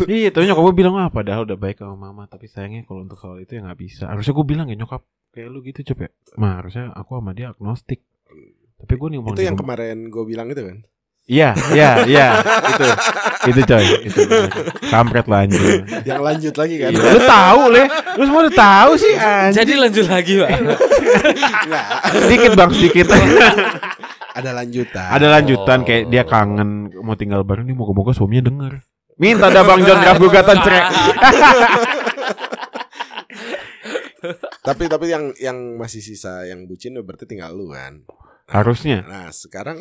iya 0.12 0.30
tapi 0.30 0.48
nyokap 0.48 0.64
gue 0.66 0.76
bilang 0.76 0.96
ah 0.98 1.08
padahal 1.08 1.46
udah 1.46 1.56
baik 1.56 1.80
sama 1.80 1.96
mama 1.96 2.24
tapi 2.26 2.48
sayangnya 2.48 2.84
kalau 2.84 3.06
untuk 3.06 3.20
hal 3.22 3.38
itu 3.38 3.56
ya 3.56 3.62
nggak 3.62 3.80
bisa. 3.80 4.10
Harusnya 4.10 4.34
gue 4.34 4.46
bilang 4.46 4.68
ya 4.68 4.76
nyokap 4.76 5.04
kayak 5.32 5.48
lu 5.48 5.64
gitu 5.64 5.94
coba 5.94 6.12
mah 6.36 6.60
harusnya 6.60 6.92
aku 6.92 7.12
sama 7.16 7.32
dia 7.32 7.54
agnostik. 7.54 8.04
Tapi 8.78 8.94
gue 8.98 9.08
nih 9.08 9.20
itu 9.22 9.42
yang 9.42 9.54
rumah- 9.54 9.62
kemarin 9.78 9.98
gue 10.10 10.24
bilang 10.26 10.48
itu 10.50 10.62
kan. 10.62 10.78
Iya 11.30 11.54
iya 11.74 11.90
iya. 12.06 12.28
Itu. 12.72 12.88
Itu 13.50 13.60
coy. 13.66 13.86
Itu 14.06 14.20
kampret 14.90 15.26
lah 15.26 15.46
anjir 15.46 15.86
Yang 16.06 16.22
lanjut 16.22 16.54
lagi 16.58 16.76
kan. 16.82 16.90
Iya, 16.94 17.02
lu 17.14 17.20
tahu 17.26 17.62
leh 17.74 17.88
lu 18.18 18.24
semua 18.28 18.42
udah 18.46 18.56
tahu 18.56 18.92
sih 18.98 19.14
anjir 19.18 19.56
Jadi 19.64 19.74
lanjut 19.78 20.06
lagi, 20.10 20.34
Pak. 20.42 20.50
Enggak. 21.66 21.86
sedikit 22.26 22.52
bang 22.58 22.72
sedikit. 22.74 23.06
Ada 24.32 24.50
lanjutan. 24.56 25.08
ada 25.12 25.28
lanjutan 25.28 25.80
kayak 25.84 26.04
dia 26.08 26.24
kangen 26.24 26.88
mau 27.04 27.20
tinggal 27.20 27.44
bareng 27.44 27.68
nih 27.68 27.76
moga-moga 27.76 28.16
suaminya 28.16 28.48
denger. 28.48 28.74
Minta 29.20 29.52
ada 29.52 29.62
bang 29.68 29.84
John 29.86 30.00
draft 30.02 30.22
gugatan 30.24 30.58
cerai 30.64 30.84
Tapi 34.62 34.84
tapi 34.86 35.06
yang 35.10 35.34
yang 35.42 35.58
masih 35.76 36.00
sisa 36.00 36.46
yang 36.46 36.70
bucin 36.70 36.94
berarti 37.02 37.26
tinggal 37.26 37.54
lu 37.58 37.74
kan. 37.74 38.06
harusnya. 38.52 39.02
Nah, 39.08 39.32
sekarang 39.32 39.80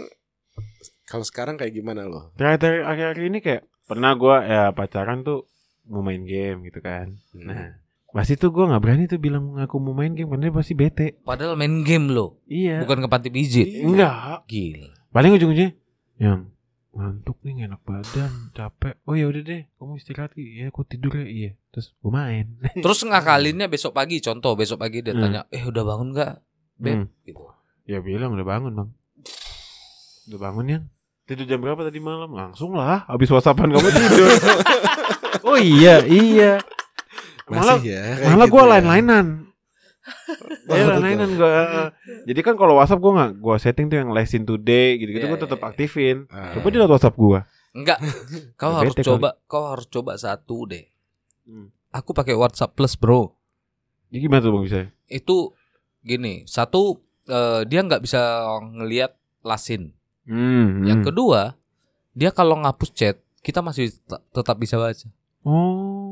kalau 1.11 1.23
sekarang 1.23 1.59
kayak 1.59 1.75
gimana 1.75 2.07
lo? 2.07 2.31
terakhir 2.33 2.87
akhir-akhir 2.87 3.25
ini 3.27 3.39
kayak 3.41 3.63
pernah 3.83 4.15
gua 4.15 4.37
ya 4.41 4.63
pacaran 4.71 5.21
tuh 5.21 5.51
mau 5.85 6.01
main 6.01 6.23
game 6.23 6.63
gitu 6.65 6.79
kan 6.79 7.11
Hmm. 7.33 7.45
nah 7.45 7.75
pasti 8.09 8.35
tuh 8.35 8.49
gua 8.49 8.67
nggak 8.69 8.79
berani 8.81 9.05
tuh 9.05 9.19
bilang 9.19 9.55
aku 9.57 9.77
mau 9.77 9.91
main 9.91 10.11
game 10.11 10.27
karena 10.29 10.47
dia 10.47 10.55
pasti 10.55 10.73
bete 10.73 11.19
Padahal 11.21 11.55
main 11.55 11.83
game 11.83 12.09
lo, 12.09 12.39
iya 12.45 12.79
bukan 12.81 12.99
ke 13.01 13.09
panti 13.09 13.29
pijit. 13.29 13.67
enggak 13.81 14.47
Gila. 14.47 14.95
paling 15.11 15.31
ujung-ujungnya 15.33 15.75
yang 16.17 16.47
ngantuk 16.91 17.39
nih 17.41 17.67
enak 17.67 17.79
badan 17.81 18.51
capek 18.51 18.99
oh 19.05 19.15
ya 19.15 19.27
udah 19.27 19.43
deh 19.43 19.63
kamu 19.73 19.95
istirahat 19.97 20.31
Ki. 20.31 20.43
ya 20.57 20.71
aku 20.71 20.83
tidur 20.83 21.15
ya 21.17 21.27
iya 21.27 21.51
terus 21.69 21.95
gua 21.99 22.13
main 22.21 22.55
Terus 22.83 23.01
ngakalinnya 23.01 23.67
besok 23.67 23.91
pagi, 23.93 24.19
contoh 24.19 24.55
besok 24.55 24.79
pagi 24.81 24.99
dia 25.01 25.11
Hmm. 25.11 25.23
tanya, 25.23 25.41
"Eh, 25.49 25.63
udah 25.63 25.83
bangun 25.83 26.11
nggak?" 26.11 26.35
Beb, 26.77 26.95
Hmm. 26.97 27.07
gitu. 27.23 27.43
Ya 27.85 27.99
bilang 27.99 28.33
udah 28.33 28.43
bangun 28.45 28.73
bang 28.73 28.91
Udah 30.27 30.39
bangun 30.41 30.67
ya 30.69 30.79
Tidur 31.31 31.47
jam 31.47 31.63
berapa 31.63 31.79
tadi 31.81 32.03
malam 32.03 32.35
Langsung 32.35 32.75
lah 32.75 33.07
Habis 33.07 33.31
whatsappan 33.31 33.71
kamu 33.71 33.87
tidur 33.89 34.31
Oh 35.49 35.55
iya 35.55 36.03
iya 36.03 36.59
Malah 37.47 37.79
Masih 37.79 37.95
ya. 37.95 38.05
Malah 38.27 38.47
gitu 38.47 38.55
gue 38.59 38.63
ya. 38.63 38.71
lain-lainan 38.75 39.27
Oh, 40.67 40.75
Iya 40.75 40.85
lain-lainan 40.91 41.31
gue 41.39 41.51
Jadi 42.27 42.41
kan 42.43 42.59
kalau 42.59 42.75
whatsapp 42.75 42.99
gue 42.99 43.13
gak 43.15 43.31
Gue 43.39 43.55
setting 43.63 43.87
tuh 43.87 44.03
yang 44.03 44.11
lesson 44.11 44.43
today 44.43 44.99
Gitu-gitu 44.99 45.23
Iya, 45.23 45.31
gue 45.31 45.41
tetap 45.41 45.57
iya, 45.57 45.65
iya. 45.65 45.71
aktifin 45.71 46.17
Ah. 46.27 46.51
Coba 46.51 46.67
dia 46.67 46.79
liat 46.83 46.91
whatsapp 46.91 47.15
gue 47.15 47.41
Enggak. 47.71 47.99
Kau 48.59 48.75
Udah 48.75 48.79
harus 48.83 48.95
bete 48.95 49.03
kali. 49.03 49.11
coba, 49.15 49.29
kau 49.47 49.65
harus 49.71 49.87
coba 49.87 50.19
satu 50.19 50.67
deh. 50.67 50.91
Hmm. 51.47 51.71
Aku 51.95 52.11
pakai 52.11 52.35
WhatsApp 52.35 52.75
Plus, 52.75 52.99
Bro. 52.99 53.39
Jadi 54.11 54.27
gimana 54.27 54.43
tuh 54.43 54.51
bang 54.51 54.65
bisa 54.67 54.79
Itu 55.07 55.55
gini, 56.03 56.43
satu 56.51 56.99
eh, 57.31 57.63
dia 57.71 57.87
nggak 57.87 58.03
bisa 58.03 58.19
ngelihat 58.75 59.15
lasin. 59.47 59.95
Hmm, 60.31 60.87
Yang 60.87 61.01
hmm. 61.03 61.09
kedua, 61.11 61.41
dia 62.15 62.31
kalau 62.31 62.63
ngapus 62.63 62.91
chat, 62.95 63.17
kita 63.43 63.61
masih 63.61 63.91
tet- 64.07 64.25
tetap 64.31 64.57
bisa 64.57 64.79
baca. 64.79 65.09
Oh 65.43 66.11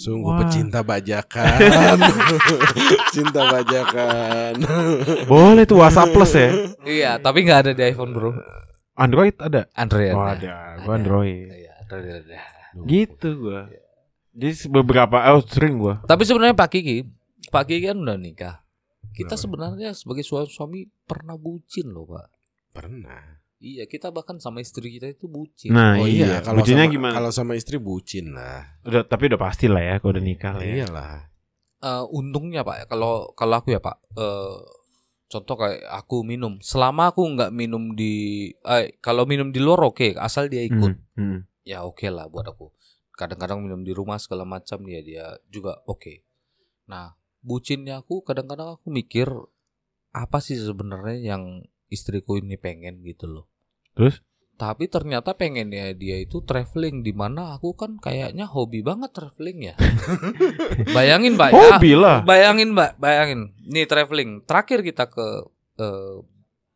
Sungguh 0.00 0.32
Wah. 0.32 0.38
pecinta 0.46 0.80
bajakan. 0.86 1.58
Cinta 3.14 3.42
bajakan. 3.50 4.52
Boleh 5.26 5.66
tuh 5.66 5.82
whatsapp 5.82 6.08
plus 6.14 6.32
ya 6.32 6.48
Iya, 6.86 7.10
tapi 7.18 7.42
nggak 7.42 7.58
ada 7.68 7.72
di 7.74 7.82
iPhone, 7.84 8.14
Bro. 8.14 8.30
Android 8.94 9.34
ada 9.40 9.66
Android. 9.74 10.14
Oh 10.14 10.24
ada. 10.24 10.78
ada 10.78 10.84
Gue 10.84 10.92
Android 10.94 11.46
Iya, 11.48 11.72
Android 11.84 12.08
ada. 12.22 12.38
Gitu 12.86 13.28
gue 13.40 13.60
Jadi 14.36 14.54
beberapa 14.70 15.16
Oh 15.34 15.42
sering 15.42 15.80
gue 15.80 15.94
Tapi 16.06 16.22
sebenarnya 16.22 16.54
Pak 16.54 16.68
Kiki, 16.70 17.04
Pak 17.50 17.64
Kiki 17.66 17.90
kan 17.90 17.98
udah 17.98 18.16
nikah. 18.16 18.56
Kita 19.10 19.34
sebenarnya 19.34 19.90
sebagai 19.92 20.22
suami-suami 20.22 20.86
pernah 21.02 21.34
bucin 21.34 21.90
loh, 21.90 22.06
Pak. 22.08 22.39
Pernah. 22.70 23.40
Iya, 23.60 23.84
kita 23.84 24.08
bahkan 24.08 24.40
sama 24.40 24.64
istri 24.64 24.88
kita 24.96 25.12
itu 25.12 25.28
bucin. 25.28 25.76
Nah 25.76 26.00
oh 26.00 26.08
iya, 26.08 26.24
iya, 26.24 26.36
kalau 26.40 26.64
bucinnya 26.64 26.88
sama, 26.88 26.94
gimana? 26.96 27.14
Kalau 27.20 27.30
sama 27.30 27.52
istri 27.60 27.76
bucin 27.76 28.32
lah. 28.32 28.80
Udah, 28.88 29.04
tapi 29.04 29.28
udah 29.28 29.36
pasti 29.36 29.68
lah 29.68 29.84
ya 29.84 29.94
kalau 30.00 30.16
udah 30.16 30.24
nikah 30.24 30.52
lah 30.56 30.64
ya. 30.64 30.74
Iyalah. 30.80 31.14
Eh, 31.80 32.04
untungnya 32.08 32.64
Pak, 32.64 32.88
kalau 32.88 33.36
kalau 33.36 33.60
aku 33.60 33.76
ya 33.76 33.80
Pak, 33.84 34.00
eh, 34.16 34.56
contoh 35.28 35.56
kayak 35.60 35.84
aku 35.92 36.24
minum, 36.24 36.56
selama 36.64 37.12
aku 37.12 37.20
nggak 37.36 37.52
minum 37.52 37.92
di, 37.92 38.48
eh, 38.52 38.96
kalau 39.04 39.28
minum 39.28 39.52
di 39.52 39.60
luar 39.60 39.92
oke, 39.92 40.16
asal 40.16 40.48
dia 40.48 40.64
ikut, 40.64 40.92
Hmm, 41.16 41.20
hmm. 41.20 41.38
ya 41.68 41.84
oke 41.84 42.08
lah 42.08 42.32
buat 42.32 42.48
aku. 42.48 42.72
Kadang-kadang 43.12 43.60
minum 43.60 43.84
di 43.84 43.92
rumah 43.92 44.16
segala 44.16 44.48
macam 44.48 44.80
dia 44.88 45.04
dia 45.04 45.36
juga 45.52 45.84
oke. 45.84 46.24
Nah, 46.88 47.12
bucinnya 47.44 48.00
aku 48.00 48.24
kadang-kadang 48.24 48.80
aku 48.80 48.88
mikir 48.88 49.28
apa 50.16 50.40
sih 50.40 50.56
sebenarnya 50.56 51.36
yang 51.36 51.64
istriku 51.90 52.38
ini 52.38 52.54
pengen 52.54 53.02
gitu 53.02 53.26
loh. 53.26 53.44
Terus? 53.92 54.22
Tapi 54.54 54.92
ternyata 54.92 55.32
pengennya 55.32 55.96
dia 55.96 56.20
itu 56.20 56.44
traveling 56.44 57.00
di 57.00 57.16
mana 57.16 57.56
aku 57.56 57.72
kan 57.72 57.96
kayaknya 57.96 58.44
hobi 58.44 58.84
banget 58.84 59.08
traveling 59.10 59.72
ya. 59.72 59.74
Bayangin 60.96 61.34
Pak 61.34 61.48
ya. 61.48 61.56
Hobi 61.56 61.92
lah. 61.96 62.20
Bayangin 62.22 62.76
Mbak, 62.76 63.00
bayangin. 63.00 63.56
Nih 63.64 63.88
traveling. 63.88 64.44
Terakhir 64.44 64.84
kita 64.84 65.08
ke 65.08 65.48
eh, 65.80 66.16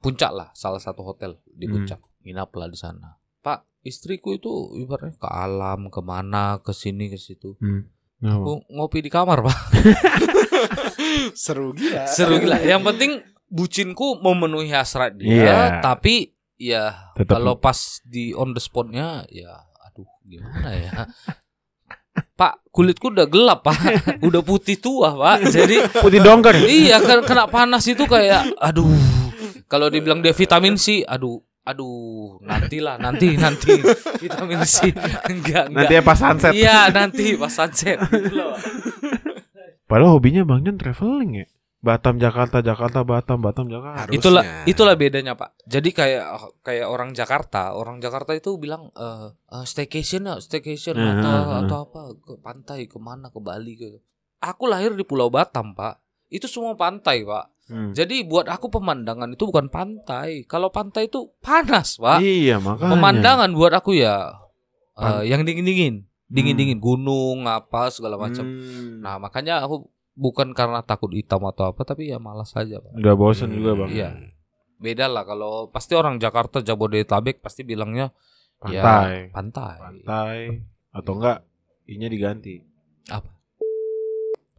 puncak 0.00 0.32
lah, 0.32 0.48
salah 0.56 0.80
satu 0.80 1.04
hotel 1.04 1.36
di 1.44 1.68
Hmm. 1.68 1.84
puncak. 1.84 2.00
Nginap 2.24 2.56
lah 2.56 2.72
di 2.72 2.78
sana. 2.80 3.20
Pak, 3.44 3.84
istriku 3.84 4.32
itu 4.32 4.48
ibaratnya 4.80 5.12
ke 5.14 5.28
alam, 5.28 5.92
ke 5.92 6.00
mana, 6.00 6.56
ke 6.64 6.72
sini, 6.72 7.12
ke 7.12 7.20
situ. 7.20 7.52
Hmm. 7.60 7.84
Aku 8.24 8.64
ngopi 8.72 9.04
di 9.04 9.12
kamar, 9.12 9.44
Pak. 9.44 9.58
Seru 11.36 11.76
gila. 11.76 12.08
Seru 12.08 12.40
gila. 12.40 12.64
Yang 12.64 12.82
penting 12.88 13.10
bucinku 13.46 14.18
memenuhi 14.18 14.68
hasrat 14.68 15.14
dia, 15.14 15.28
Iya. 15.30 15.60
tapi 15.80 16.32
ya 16.54 17.12
kalau 17.22 17.56
pas 17.56 17.76
di 18.02 18.30
on 18.30 18.50
the 18.50 18.60
spotnya 18.60 19.26
ya 19.28 19.50
aduh 19.84 20.06
gimana 20.22 20.70
ya. 20.72 20.92
Pak, 22.14 22.70
kulitku 22.70 23.10
udah 23.10 23.26
gelap, 23.26 23.62
Pak. 23.62 23.74
udah 24.26 24.38
putih 24.40 24.78
tua, 24.78 25.10
Pak. 25.12 25.50
Jadi 25.50 25.82
Putih 26.04 26.18
dongker. 26.18 26.54
iya 26.62 26.98
kan 26.98 27.22
kena 27.22 27.46
panas 27.46 27.82
itu 27.84 28.06
kayak 28.06 28.54
aduh. 28.56 28.86
Kalau 29.66 29.90
dibilang 29.90 30.22
dia 30.22 30.30
vitamin 30.30 30.74
C, 30.74 31.02
aduh 31.02 31.42
aduh 31.64 32.38
nantilah 32.44 33.00
nanti 33.00 33.34
nanti 33.34 33.72
vitamin 34.20 34.60
C 34.62 34.92
enggak 35.24 35.72
enggak 35.72 35.88
Nanti 35.88 35.94
ya 35.94 36.02
pas 36.04 36.18
sunset. 36.20 36.52
iya 36.52 36.92
nanti 36.92 37.34
pas 37.34 37.48
sunset 37.48 37.98
gitu 38.04 38.30
loh. 38.30 38.52
Padahal 39.84 40.14
hobinya 40.14 40.44
Bang 40.44 40.60
Jon 40.60 40.76
traveling 40.76 41.40
ya. 41.40 41.46
Batam 41.84 42.16
Jakarta 42.16 42.64
Jakarta 42.64 43.04
Batam 43.04 43.44
Batam 43.44 43.68
Jakarta. 43.68 44.08
Harusnya. 44.08 44.16
Itulah 44.16 44.42
itulah 44.64 44.94
bedanya 44.96 45.36
pak. 45.36 45.52
Jadi 45.68 45.92
kayak 45.92 46.24
kayak 46.64 46.88
orang 46.88 47.12
Jakarta, 47.12 47.76
orang 47.76 48.00
Jakarta 48.00 48.32
itu 48.32 48.56
bilang 48.56 48.88
eh 48.96 49.28
eh, 49.36 49.64
staycation 49.68 50.24
ya, 50.24 50.40
staycation 50.40 50.96
Hmm, 50.96 51.20
atau 51.20 51.28
hmm, 51.36 51.44
hmm. 51.44 51.60
atau 51.68 51.76
apa 51.84 52.00
ke 52.16 52.32
pantai 52.40 52.88
ke 52.88 52.96
mana 52.96 53.28
ke 53.28 53.36
Bali 53.36 53.76
gitu. 53.76 54.00
Aku 54.40 54.64
lahir 54.64 54.96
di 54.96 55.04
Pulau 55.04 55.28
Batam 55.28 55.76
pak. 55.76 56.00
Itu 56.32 56.48
semua 56.48 56.72
pantai 56.72 57.22
pak. 57.28 57.52
Hmm. 57.68 57.92
Jadi 57.92 58.24
buat 58.24 58.48
aku 58.48 58.68
pemandangan 58.72 59.32
itu 59.36 59.44
bukan 59.48 59.68
pantai. 59.68 60.44
Kalau 60.48 60.72
pantai 60.72 61.12
itu 61.12 61.32
panas 61.44 62.00
pak. 62.00 62.24
Iya 62.24 62.60
makanya. 62.60 62.92
Pemandangan 62.96 63.50
buat 63.52 63.72
aku 63.76 63.92
ya 63.96 64.32
Pan- 64.96 65.24
yang 65.26 65.42
dingin 65.42 65.66
dingin, 65.66 65.94
dingin 66.30 66.56
dingin 66.56 66.78
gunung 66.80 67.44
apa 67.48 67.88
segala 67.92 68.16
macam. 68.16 68.44
Hmm. 68.46 69.00
Nah 69.04 69.16
makanya 69.20 69.64
aku 69.64 69.88
bukan 70.14 70.54
karena 70.54 70.80
takut 70.80 71.10
hitam 71.10 71.42
atau 71.44 71.68
apa, 71.68 71.82
tapi 71.82 72.08
ya 72.08 72.18
malas 72.18 72.50
saja 72.50 72.78
pak. 72.78 72.94
Udah 72.94 73.14
bosan 73.14 73.50
juga 73.50 73.74
bang. 73.76 73.90
Iya. 73.90 74.10
beda 74.74 75.06
lah 75.08 75.24
kalau 75.24 75.70
pasti 75.70 75.94
orang 75.94 76.18
Jakarta 76.18 76.60
Jabodetabek 76.60 77.40
pasti 77.40 77.62
bilangnya 77.62 78.10
Pantai. 78.58 78.74
ya 78.76 79.32
pantai. 79.32 79.74
Pantai. 79.80 80.36
Atau 80.90 81.16
enggak? 81.16 81.40
Inya 81.86 82.06
diganti. 82.06 82.60
Apa? 83.08 83.30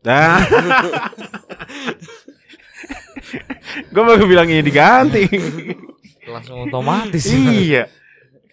Nah. 0.04 0.40
Gue 3.92 4.04
baru 4.04 4.24
bilang 4.26 4.48
ini 4.48 4.62
diganti. 4.62 5.26
Langsung 6.26 6.66
otomatis. 6.66 7.26
iya. 7.30 7.86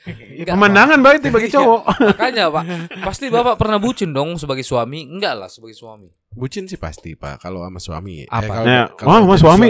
Enggak, 0.03 0.55
Pemandangan 0.59 0.99
baik 0.99 1.31
bagi 1.31 1.47
Iya. 1.47 1.57
cowok. 1.57 1.83
Makanya 2.11 2.45
Pak, 2.51 2.65
pasti 3.07 3.31
Bapak 3.31 3.55
pernah 3.55 3.79
bucin 3.79 4.11
dong 4.11 4.35
sebagai 4.35 4.67
suami? 4.67 5.07
Enggak 5.07 5.35
lah 5.39 5.49
sebagai 5.49 5.79
suami. 5.79 6.11
Bucin 6.33 6.65
sih 6.65 6.77
pasti 6.77 7.13
pak 7.13 7.39
kalau 7.39 7.61
sama 7.61 7.77
suami. 7.77 8.25
Apa? 8.25 8.41
kalau- 8.45 8.67
Nah, 8.67 8.87
kalau 8.95 9.11
oh, 9.11 9.19
sama 9.23 9.37
suami. 9.37 9.69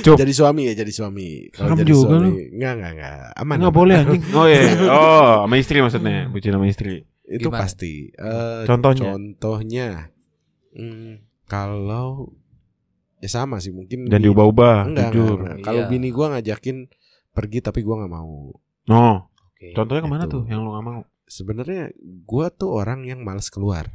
Cuk. 0.00 0.16
Jadi 0.16 0.32
suami 0.32 0.62
ya 0.66 0.74
jadi 0.80 0.92
suami. 0.92 1.50
Kalau 1.50 1.74
jadi 1.74 1.86
juga 1.86 2.16
suami, 2.16 2.30
enggak 2.52 2.72
enggak 2.74 2.90
enggak. 2.94 3.14
Aman. 3.34 3.54
Enggak 3.58 3.74
boleh 3.74 3.94
anjing. 3.96 4.22
Oh 4.38 4.46
iya. 4.46 4.60
Oh, 4.86 5.30
sama 5.42 5.54
istri 5.56 5.78
maksudnya. 5.78 6.28
Bucin 6.28 6.52
sama 6.52 6.66
istri. 6.66 6.94
Itu 7.24 7.48
Gimana? 7.48 7.60
pasti. 7.60 7.92
Eh, 8.08 8.62
Contohnya? 8.64 9.02
Contohnya. 9.10 9.88
hmm, 10.72 11.12
kalau 11.44 12.30
ya 13.18 13.28
sama 13.28 13.58
sih 13.58 13.70
mungkin. 13.70 14.06
Dan 14.06 14.20
di- 14.20 14.26
diubah-ubah, 14.26 14.76
Enggak, 14.86 15.10
jujur. 15.10 15.38
enggak. 15.40 15.56
Kalau 15.62 15.82
Iya. 15.82 15.90
bini 15.90 16.08
gua 16.10 16.26
ngajakin 16.34 16.76
pergi 17.30 17.58
tapi 17.60 17.80
gua 17.80 18.04
nggak 18.04 18.12
mau. 18.12 18.52
No. 18.86 19.30
Oke. 19.50 19.72
Contohnya 19.72 20.02
ke 20.02 20.10
mana 20.10 20.24
Itu. 20.26 20.38
tuh 20.38 20.42
yang 20.46 20.60
lu 20.60 20.70
gak 20.70 20.84
mau? 20.84 21.00
Sebenarnya 21.24 21.88
gua 22.22 22.52
tuh 22.52 22.70
orang 22.70 23.02
yang 23.02 23.24
malas 23.24 23.48
keluar. 23.48 23.88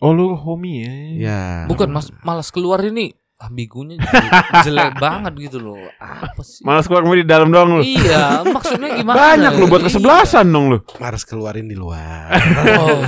Oh 0.00 0.10
lu 0.10 0.32
homie 0.34 0.80
ya. 0.80 0.92
Ya. 1.16 1.42
Bukan 1.64 1.88
mas 1.88 2.08
malas 2.20 2.48
keluar 2.48 2.80
ini 2.80 3.12
ambigunya 3.36 3.96
jelek, 3.96 4.32
jelek 4.68 4.92
banget 4.96 5.32
gitu 5.40 5.58
loh. 5.58 5.80
Apa 5.96 6.40
sih? 6.40 6.60
Malas 6.60 6.84
keluar 6.84 7.00
kamu 7.00 7.20
di 7.20 7.28
dalam 7.28 7.48
doang 7.48 7.72
lu. 7.72 7.80
Iya, 7.80 8.44
maksudnya 8.44 8.92
gimana? 9.00 9.16
Banyak 9.16 9.52
lu 9.56 9.64
buat 9.64 9.80
Iya. 9.80 9.88
kesebelasan 9.88 10.46
dong 10.46 10.66
lu. 10.68 10.78
Malas 10.96 11.24
keluarin 11.24 11.64
di 11.64 11.76
luar. 11.76 12.28
Oh. 12.80 13.00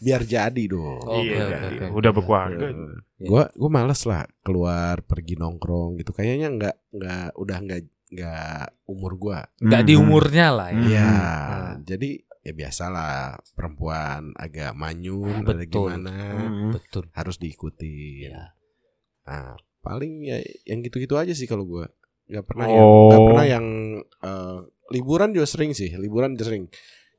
Biar 0.00 0.22
jadi 0.22 0.62
dong. 0.66 1.02
Oke, 1.02 1.22
Iya, 1.28 1.44
iya. 1.44 1.58
oke. 1.66 1.84
Udah 1.92 2.10
berkeluarga. 2.10 2.66
Eh, 2.66 2.74
Gua 3.20 3.44
gua 3.52 3.70
males 3.70 4.00
lah 4.02 4.24
keluar 4.40 5.04
pergi 5.04 5.36
nongkrong 5.36 6.00
gitu. 6.00 6.10
Kayaknya 6.10 6.48
nggak 6.50 6.76
nggak 6.90 7.26
udah 7.36 7.56
nggak 7.60 7.80
nggak 8.10 8.64
umur 8.86 9.12
gua. 9.16 9.38
Enggak 9.60 9.82
di 9.84 9.94
Hmm. 9.94 10.02
umurnya 10.02 10.46
lah 10.50 10.68
ya. 10.72 10.80
Iya. 10.80 11.10
Hmm. 11.12 11.70
Jadi 11.84 12.10
ya 12.40 12.52
biasalah 12.52 13.36
perempuan 13.52 14.32
agak 14.34 14.72
manyun 14.72 15.44
ada 15.44 15.60
Betul. 15.60 15.92
gimana 15.92 16.14
Hmm. 16.40 16.70
Betul. 16.72 17.04
harus 17.12 17.36
diikuti. 17.36 18.24
Iya. 18.24 18.56
Nah, 19.28 19.54
paling 19.80 20.24
ya 20.24 20.40
yang 20.64 20.80
gitu-gitu 20.80 21.14
aja 21.14 21.32
sih 21.32 21.44
kalau 21.44 21.64
gua. 21.64 21.86
nggak 22.30 22.46
pernah 22.46 22.66
Oh. 22.70 22.70
yang 22.70 22.86
nggak 23.10 23.22
pernah 23.26 23.46
yang 23.48 23.66
eh, 24.22 24.58
liburan 24.90 25.34
juga 25.34 25.50
sering 25.50 25.74
sih. 25.74 25.90
Liburan 25.92 26.38
juga 26.38 26.46
sering. 26.46 26.70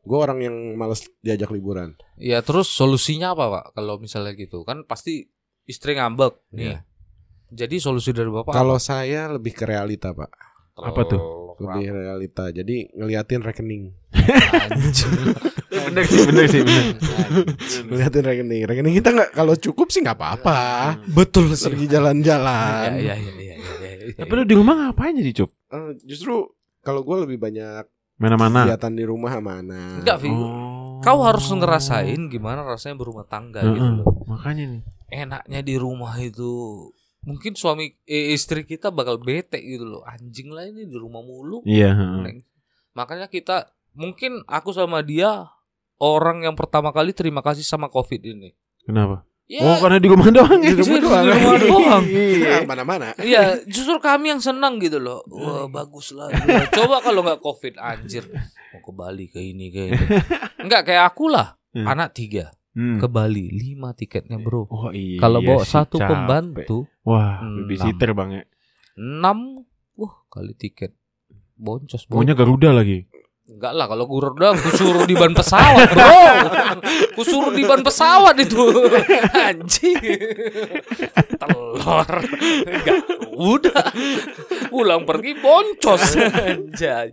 Gua 0.01 0.23
orang 0.23 0.39
yang 0.41 0.55
males 0.73 1.03
diajak 1.19 1.51
liburan. 1.51 1.99
Ya 2.15 2.39
terus 2.39 2.71
solusinya 2.71 3.35
apa 3.35 3.45
pak? 3.51 3.65
Kalau 3.75 3.99
misalnya 3.99 4.31
gitu 4.33 4.63
kan 4.63 4.87
pasti 4.87 5.27
istri 5.67 5.93
ngambek 5.93 6.33
nih. 6.55 6.63
Iya. 6.63 6.77
Jadi 7.51 7.83
solusi 7.83 8.15
dari 8.15 8.31
bapak 8.31 8.55
Kalau 8.55 8.79
saya 8.79 9.27
lebih 9.27 9.51
ke 9.51 9.67
realita, 9.67 10.15
Pak. 10.15 10.31
Apa 10.79 11.03
tuh? 11.03 11.19
Lebih 11.59 11.91
realita. 11.91 12.47
Jadi 12.47 12.87
ngeliatin 12.95 13.43
rekening. 13.43 13.91
Anjing. 14.21 15.13
bener 15.91 16.03
sih, 16.05 16.21
bener 16.27 16.45
sih, 16.47 16.61
bener. 16.61 16.85
Ngeliatin 17.87 18.23
rekening. 18.23 18.61
Rekening 18.65 18.93
kita 18.97 19.09
nggak 19.11 19.29
kalau 19.31 19.53
cukup 19.55 19.87
sih 19.89 20.01
nggak 20.01 20.17
apa-apa. 20.17 20.59
Betul 21.07 21.51
Pergi 21.51 21.85
Iya 21.85 21.99
jalan-jalan. 21.99 22.89
iya 22.97 23.15
iya 23.15 23.31
iya. 23.33 23.55
iya, 23.55 23.91
iya. 24.07 24.15
Tapi 24.17 24.31
lu 24.31 24.43
di 24.43 24.55
rumah 24.55 24.73
ngapain 24.77 25.13
jadi 25.13 25.31
cuk? 25.43 25.49
Eh, 25.71 25.91
justru 26.03 26.51
kalau 26.81 27.01
gue 27.01 27.23
lebih 27.23 27.37
banyak 27.37 27.85
Mana-mana. 28.17 28.65
kegiatan 28.65 28.93
di 28.93 29.05
rumah 29.05 29.31
sama 29.31 29.51
anak. 29.59 30.05
Enggak, 30.05 30.17
Vi. 30.21 30.29
Oh. 30.29 30.99
Kau 31.01 31.25
harus 31.25 31.49
ngerasain 31.49 32.29
gimana 32.29 32.61
rasanya 32.61 32.93
berumah 32.93 33.25
tangga 33.25 33.65
gitu 33.65 33.81
Heeh, 33.81 34.05
loh. 34.05 34.05
Makanya 34.29 34.65
nih. 34.77 34.81
Enaknya 35.09 35.59
di 35.65 35.75
rumah 35.75 36.13
itu 36.15 36.51
mungkin 37.21 37.53
suami 37.53 37.89
eh, 38.05 38.33
istri 38.33 38.65
kita 38.65 38.93
bakal 38.93 39.17
bete 39.17 39.57
gitu 39.57 39.81
loh. 39.81 40.05
Anjing 40.05 40.53
lah 40.53 40.69
ini 40.69 40.85
di 40.85 40.93
rumah 40.93 41.25
mulu. 41.25 41.65
Iya. 41.65 41.89
heeh. 41.97 42.21
Neng. 42.21 42.37
Makanya 42.93 43.25
kita 43.25 43.65
mungkin 43.93 44.43
aku 44.45 44.71
sama 44.71 45.01
dia 45.01 45.47
orang 45.97 46.43
yang 46.43 46.55
pertama 46.55 46.89
kali 46.89 47.11
terima 47.11 47.39
kasih 47.39 47.61
sama 47.61 47.87
Covid 47.87 48.21
ini. 48.21 48.51
Kenapa? 48.81 49.23
Ya, 49.45 49.67
Oh 49.67 49.83
karena 49.83 49.99
di 49.99 50.07
rumah 50.07 50.31
doang 50.31 50.63
ya. 50.63 50.71
Di 50.71 50.79
rumah 50.79 50.95
Di 50.95 51.03
doang. 51.03 51.25
rumah 51.27 51.59
doang. 51.59 52.03
Iya, 52.07 52.55
mana-mana. 52.63 53.07
Iya, 53.19 53.59
justru 53.67 53.99
kami 53.99 54.31
yang 54.31 54.39
senang 54.39 54.79
gitu 54.79 54.95
loh. 54.95 55.27
Wah, 55.27 55.67
bagus 55.67 56.15
lah. 56.15 56.31
Gila. 56.31 56.71
Coba 56.71 57.03
kalau 57.03 57.19
nggak 57.19 57.43
covid, 57.43 57.75
anjir. 57.75 58.31
Mau 58.71 58.79
ke 58.79 58.91
Bali 58.91 59.27
ke 59.27 59.43
ini 59.43 59.67
ke 59.67 59.91
ini. 59.91 60.03
Enggak 60.57 60.87
kayak 60.87 61.11
aku 61.11 61.27
lah. 61.27 61.59
Hmm. 61.75 61.83
Anak 61.85 62.11
tiga 62.11 62.51
Hmm. 62.71 62.95
ke 62.95 63.11
Bali, 63.11 63.51
lima 63.51 63.91
tiketnya 63.91 64.39
bro. 64.39 64.63
Oh 64.65 64.95
iya. 64.95 65.19
Kalau 65.19 65.43
bawa 65.43 65.67
sih, 65.67 65.75
satu 65.75 65.99
capek. 65.99 66.07
pembantu, 66.07 66.87
Wah, 67.03 67.43
babysitter 67.43 68.15
bang 68.15 68.29
ya. 68.31 68.43
enam, 68.95 69.67
wah 69.93 70.23
kali 70.31 70.55
tiket. 70.55 70.95
Boncos 71.53 72.07
bro. 72.07 72.15
Maunya 72.15 72.31
Garuda 72.31 72.71
lagi. 72.71 73.10
Enggak 73.51 73.73
lah 73.75 73.85
kalau 73.85 74.05
gurur 74.07 74.33
doang 74.33 74.55
kusuruh 74.55 75.03
di 75.03 75.13
ban 75.13 75.35
pesawat 75.35 75.91
bro. 75.91 76.19
Kusuruh 77.19 77.51
di 77.51 77.67
ban 77.67 77.83
pesawat 77.83 78.35
itu. 78.39 78.63
Anjing. 79.35 80.01
Telur. 81.35 82.09
Enggak 82.65 82.97
Udah. 83.35 83.85
Pulang 84.71 85.03
pergi 85.03 85.31
boncos. 85.37 86.15
Anjay. 86.17 87.11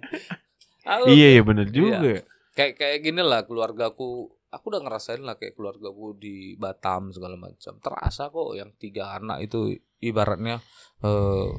Iya 1.10 1.28
iya 1.36 1.42
bener 1.44 1.68
juga. 1.68 2.24
Kayak 2.56 2.72
kayak 2.80 2.98
gini 3.04 3.20
lah 3.20 3.44
keluargaku. 3.44 4.32
Aku 4.48 4.72
udah 4.72 4.80
ngerasain 4.80 5.20
lah 5.20 5.36
kayak 5.36 5.52
keluargaku 5.52 6.16
di 6.16 6.56
Batam 6.56 7.12
segala 7.12 7.36
macam. 7.36 7.76
Terasa 7.82 8.32
kok 8.32 8.56
yang 8.56 8.72
tiga 8.80 9.20
anak 9.20 9.44
itu 9.44 9.76
Ibaratnya 10.00 10.62
eh, 11.04 11.50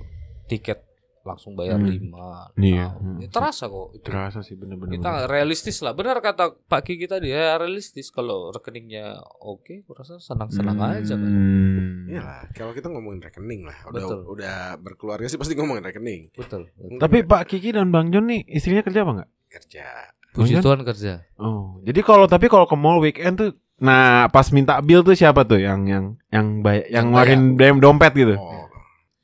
Tiket 0.50 0.89
langsung 1.30 1.54
bayar 1.54 1.76
Hmm. 1.76 1.86
lima 1.86 2.50
Iya. 2.56 2.92
Hmm. 2.92 3.22
Terasa 3.26 3.66
kok 3.66 3.94
itu 3.94 4.04
Terasa 4.04 4.40
sih 4.40 4.54
bener-bener. 4.54 4.98
kita 4.98 5.26
realistis 5.26 5.78
lah 5.80 5.92
benar 5.92 6.18
kata 6.18 6.58
Pak 6.60 6.82
Kiki 6.84 7.06
tadi 7.06 7.30
ya 7.30 7.56
realistis 7.56 8.10
kalau 8.10 8.50
rekeningnya 8.50 9.14
oke 9.40 9.82
aku 9.82 9.92
rasa 9.94 10.18
senang-senang 10.18 10.76
aja 10.76 11.14
kan 11.14 11.30
Hmm. 11.30 12.08
Iya 12.08 12.22
lah, 12.22 12.42
kalau 12.52 12.74
kita 12.74 12.88
ngomongin 12.88 13.22
rekening 13.22 13.62
lah. 13.64 13.78
Udah 13.86 14.02
Betul. 14.02 14.20
udah 14.28 14.58
berkeluarga 14.76 15.26
sih 15.26 15.38
pasti 15.38 15.54
ngomongin 15.54 15.84
rekening. 15.84 16.34
betul, 16.34 16.66
betul. 16.74 16.98
Tapi 16.98 17.18
Pak 17.22 17.44
Kiki 17.46 17.70
dan 17.72 17.90
Bang 17.90 18.10
Jon 18.10 18.26
nih 18.26 18.42
istrinya 18.48 18.82
kerja 18.82 19.00
apa 19.00 19.12
enggak? 19.14 19.30
Kerja. 19.48 19.86
puji? 20.30 20.58
Tuhan 20.58 20.82
kerja 20.82 21.26
Oh, 21.36 21.82
jadi 21.82 22.00
kalau 22.00 22.26
tapi 22.26 22.46
kalau 22.48 22.64
ke 22.64 22.76
mall 22.76 22.98
weekend 23.00 23.36
tuh 23.36 23.52
Nah, 23.80 24.28
pas 24.28 24.44
minta 24.50 24.76
bill 24.78 25.02
tuh 25.02 25.14
siapa 25.14 25.42
tuh 25.42 25.58
yang 25.58 25.88
yang 25.88 26.06
yang 26.30 26.60
bayar, 26.60 26.84
yang 26.84 26.92
Yang 26.92 27.06
ngeluarin 27.08 27.42
dom- 27.56 27.82
dompet 27.82 28.12
gitu? 28.14 28.36
Oh, 28.36 28.68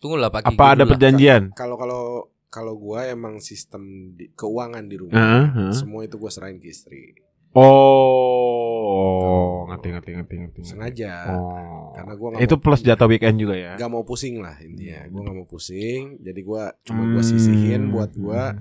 tunggulah 0.05 0.29
Kiki 0.29 0.47
Apa 0.47 0.63
ada 0.71 0.83
perjanjian? 0.85 1.51
kalau 1.51 1.75
kalau 1.75 2.31
kalau 2.47 2.73
gua 2.75 3.05
emang 3.05 3.39
sistem 3.39 4.11
di, 4.11 4.27
keuangan 4.31 4.85
di 4.85 4.95
rumah 4.95 5.11
Heeh, 5.11 5.43
heeh. 5.51 5.73
semua 5.73 6.01
itu 6.01 6.15
gua 6.15 6.29
serahin 6.29 6.55
ke 6.55 6.69
istri. 6.69 7.11
Oh, 7.55 9.63
ngerti 9.65 9.87
ngerti 9.89 10.09
ngerti 10.13 10.33
ngerti. 10.37 10.59
ngerti. 10.59 10.67
Sengaja. 10.67 11.13
Oh. 11.31 11.91
Karena 11.91 12.11
gua 12.13 12.27
nggak 12.29 12.41
itu 12.41 12.53
mau- 12.53 12.61
plus 12.61 12.79
jatah 12.81 13.05
weekend 13.05 13.35
juga 13.37 13.53
ya. 13.55 13.71
Gak 13.75 13.89
mau 13.89 14.03
pusing 14.03 14.37
lah 14.37 14.53
intinya. 14.59 15.05
Gua 15.07 15.19
nggak 15.23 15.35
mau 15.35 15.45
pusing. 15.45 16.19
Jadi 16.19 16.39
gua 16.41 16.71
cuma 16.81 17.01
Hmm. 17.01 17.11
gua 17.11 17.21
sisihin 17.23 17.81
buat 17.89 18.11
gua 18.13 18.53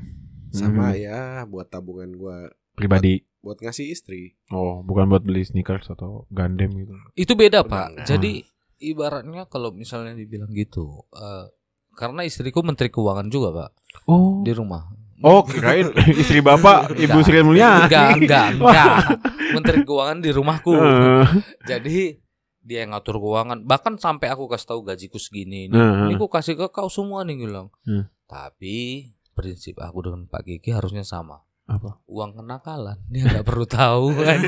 sama 0.50 0.88
Hmm. 0.88 1.00
ya 1.00 1.20
buat 1.44 1.66
tabungan 1.68 2.10
gua 2.14 2.48
pribadi. 2.72 3.22
buat 3.38 3.60
ngasih 3.60 3.86
istri. 3.86 4.34
Oh, 4.48 4.80
bukan 4.80 5.06
buat 5.06 5.20
beli 5.20 5.42
sneakers 5.42 5.86
atau 5.86 6.24
gandem 6.30 6.70
gitu. 6.74 6.94
Itu 7.14 7.32
beda 7.34 7.60
Benar. 7.60 7.70
pak. 7.92 8.06
Jadi 8.06 8.42
ibaratnya 8.84 9.46
kalau 9.46 9.70
misalnya 9.70 10.12
dibilang 10.12 10.50
gitu, 10.50 11.04
eh, 11.10 11.48
karena 11.92 12.22
istriku 12.22 12.60
menteri 12.60 12.88
keuangan 12.88 13.28
juga 13.28 13.48
pak 13.54 13.70
Oh. 14.04 14.42
di 14.42 14.50
rumah. 14.50 14.84
Oh, 15.22 15.40
kirain 15.40 15.88
istri 16.20 16.44
Bapak 16.44 16.92
Ibu. 16.92 17.22
Sri 17.24 17.40
Mulyani. 17.40 17.86
Enggak, 17.86 18.08
enggak, 18.18 18.46
enggak. 18.58 18.96
Menteri 19.56 19.78
keuangan 19.80 20.18
di 20.20 20.30
rumahku. 20.34 20.74
Eh, 20.74 21.24
Jadi 21.70 22.18
dia 22.60 22.84
yang 22.84 22.92
ngatur 22.92 23.22
keuangan. 23.22 23.62
Bahkan 23.64 23.96
sampai 23.96 24.28
aku 24.28 24.50
kasih 24.50 24.74
tahu 24.74 24.80
gajiku 24.84 25.16
segini. 25.16 25.70
Ini, 25.70 25.72
Heeh. 25.72 26.04
ini 26.10 26.14
aku 26.18 26.28
kasih 26.28 26.58
ke 26.58 26.66
kau 26.68 26.90
semua 26.92 27.24
nih 27.24 27.40
bilang. 27.40 27.72
Hmm. 27.88 28.04
Tapi 28.28 29.08
prinsip 29.32 29.80
aku 29.80 30.04
dengan 30.04 30.26
Pak 30.28 30.44
Kiki 30.44 30.74
harusnya 30.74 31.06
sama. 31.06 31.40
Apa? 31.64 31.96
Uang 32.04 32.34
kenakalan 32.34 32.98
dia 33.12 33.24
nggak 33.24 33.44
perlu 33.44 33.64
tahu 33.64 34.06
kan. 34.14 34.40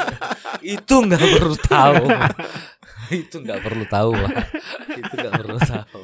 itu 0.76 0.94
nggak 0.94 1.24
perlu 1.32 1.56
tahu. 1.58 2.04
itu 3.10 3.36
nggak 3.38 3.60
perlu 3.60 3.84
tahu 3.84 4.10
pak. 4.14 4.30
Itu 4.94 5.14
nggak 5.14 5.34
perlu 5.34 5.58
tahu. 5.58 6.02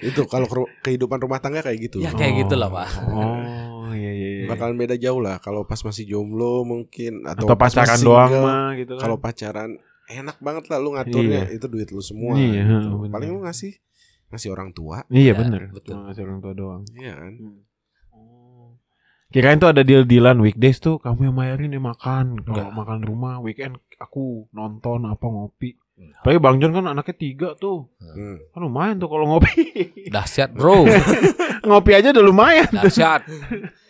Itu 0.00 0.20
kalau 0.30 0.46
kehidupan 0.80 1.18
rumah 1.18 1.38
tangga 1.38 1.60
kayak 1.60 1.78
gitu. 1.82 1.98
Ya 1.98 2.10
kayak 2.10 2.46
gitulah 2.46 2.70
pak. 2.70 2.88
Oh, 3.10 3.90
iya 3.90 4.10
iya 4.10 4.28
iya. 4.32 4.46
Bakalan 4.46 4.78
beda 4.78 4.94
jauh 4.94 5.18
lah 5.18 5.38
kalau 5.38 5.66
pas 5.66 5.78
masih 5.78 6.06
jomblo 6.06 6.62
mungkin 6.62 7.26
atau, 7.26 7.46
atau 7.46 7.56
pas 7.58 7.68
pacaran 7.68 7.90
masih 7.90 8.06
doang 8.06 8.30
single. 8.30 8.46
mah 8.46 8.68
gitu 8.78 8.92
kan. 8.94 9.02
Kalau 9.02 9.16
pacaran 9.18 9.70
enak 10.06 10.36
banget 10.38 10.64
lah 10.66 10.78
lu 10.78 10.90
ngaturnya 10.94 11.42
Iya. 11.46 11.54
itu 11.54 11.66
duit 11.66 11.88
lu 11.90 12.02
semua. 12.02 12.34
Iya, 12.34 12.62
gitu. 12.66 13.06
Paling 13.06 13.30
lu 13.30 13.42
ngasih 13.42 13.72
ngasih 14.30 14.50
orang 14.54 14.70
tua, 14.70 15.02
Iya 15.10 15.34
Ya, 15.34 15.38
bener 15.38 15.74
betul. 15.74 15.98
Ngasih 16.06 16.22
orang 16.22 16.38
tua 16.38 16.52
doang 16.54 16.82
iya 16.94 17.18
kan? 17.18 17.34
Kirain 19.30 19.58
tuh 19.58 19.70
ada 19.70 19.86
deal-dealan 19.86 20.42
weekdays 20.42 20.78
tuh 20.78 20.98
Kamu 20.98 21.30
yang 21.30 21.36
bayarin 21.38 21.70
ya 21.70 21.78
makan 21.78 22.42
Kalau 22.42 22.74
makan 22.74 23.06
rumah 23.06 23.38
Weekend 23.38 23.78
aku 23.96 24.50
nonton 24.50 25.06
apa 25.06 25.22
ngopi. 25.22 25.76
Tapi 26.24 26.40
Bang 26.40 26.56
John 26.58 26.72
kan 26.72 26.88
anaknya 26.88 27.14
tiga 27.14 27.48
tuh 27.54 27.86
Hmm. 28.00 28.42
Kan 28.50 28.60
lumayan 28.66 28.98
tuh 28.98 29.06
kalau 29.06 29.30
ngopi 29.30 29.54
Dahsyat 30.14 30.50
bro. 30.50 30.82
Ngopi 31.68 31.90
aja 31.94 32.10
udah 32.10 32.24
lumayan 32.24 32.66
Dahsyat. 32.72 33.22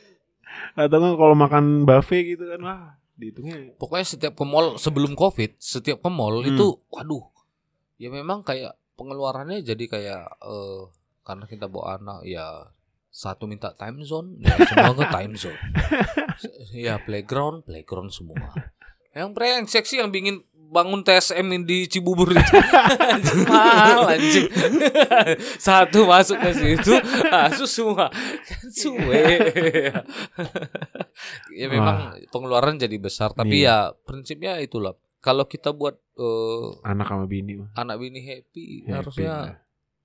Atau 0.78 0.96
nggak 0.98 1.16
kalau 1.16 1.34
makan 1.34 1.88
buffet 1.88 2.36
gitu 2.36 2.44
kan 2.46 2.60
Wah 2.60 2.82
dihitungnya 3.16 3.76
Pokoknya 3.76 4.06
setiap 4.06 4.32
ke 4.36 4.44
mall 4.44 4.76
sebelum 4.76 5.12
covid, 5.12 5.56
setiap 5.56 6.00
ke 6.00 6.10
mall 6.12 6.40
Hmm. 6.40 6.52
itu, 6.52 6.66
waduh, 6.88 7.28
ya 7.96 8.08
memang 8.08 8.40
kayak 8.40 8.76
pengeluarannya 8.96 9.60
jadi 9.60 9.84
kayak 9.86 10.24
eh 10.40 10.82
karena 11.20 11.44
kita 11.44 11.68
bawa 11.68 11.96
anak 11.96 12.24
ya 12.24 12.44
satu 13.10 13.50
minta 13.50 13.74
time 13.74 14.06
zone, 14.06 14.38
ya 14.38 14.54
semua 14.70 14.94
ke 14.94 15.04
time 15.10 15.34
zone. 15.34 15.58
ya 16.86 16.94
playground, 17.02 17.66
playground 17.66 18.14
semua. 18.14 18.54
Yang 19.10 19.28
brengsek 19.34 19.84
sih 19.84 19.98
yang 19.98 20.14
bikin 20.14 20.46
bangun 20.70 21.02
TSM 21.02 21.66
di 21.66 21.90
Cibubur 21.90 22.30
itu 22.30 22.56
mahal 23.50 24.06
anjing 24.06 24.46
satu 25.66 26.06
masuk 26.06 26.38
ke 26.38 26.50
situ 26.54 26.94
masuk 27.26 27.66
semua 27.66 28.06
kan 28.46 28.66
suwe 28.70 29.50
ya 31.50 31.66
memang 31.66 32.22
pengeluaran 32.30 32.78
jadi 32.78 32.96
besar 33.02 33.34
tapi 33.34 33.66
Iya. 33.66 33.90
ya 33.90 33.98
prinsipnya 34.06 34.62
itulah 34.62 34.94
kalau 35.18 35.44
kita 35.44 35.74
buat 35.74 35.98
eh, 36.14 36.68
Anak 36.86 37.10
sama 37.10 37.26
bini 37.26 37.66
anak 37.74 37.98
bini 37.98 38.22
happy, 38.22 38.86
Happy 38.86 38.94
harusnya 38.94 39.34
lah. 39.34 39.54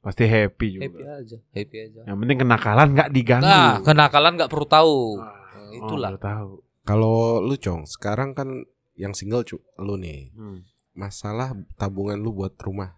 Pasti 0.05 0.29
happy 0.29 0.67
juga 0.77 0.85
happy 0.85 1.01
aja 1.01 1.37
happy 1.49 1.77
aja 1.81 1.99
Yang 2.05 2.17
penting 2.21 2.37
kenakalan 2.45 2.87
nggak 2.93 3.09
diganggu 3.09 3.49
nah 3.49 3.81
kenakalan 3.81 4.31
nggak 4.37 4.51
perlu 4.53 4.67
tahu 4.69 4.97
Ah, 5.17 5.25
Nah, 5.25 5.65
oh, 5.65 5.77
itulah 5.81 6.09
baru 6.13 6.21
tahu 6.21 6.51
Kalau 6.85 7.15
lu 7.41 7.55
cong, 7.57 7.89
sekarang 7.89 8.37
kan 8.37 8.69
yang 8.93 9.17
single 9.17 9.41
cu, 9.41 9.57
lu 9.81 9.97
nih. 9.97 10.29
Hmm. 10.37 10.61
Masalah 10.93 11.57
tabungan 11.75 12.21
lu 12.21 12.29
buat 12.31 12.53
rumah. 12.61 12.93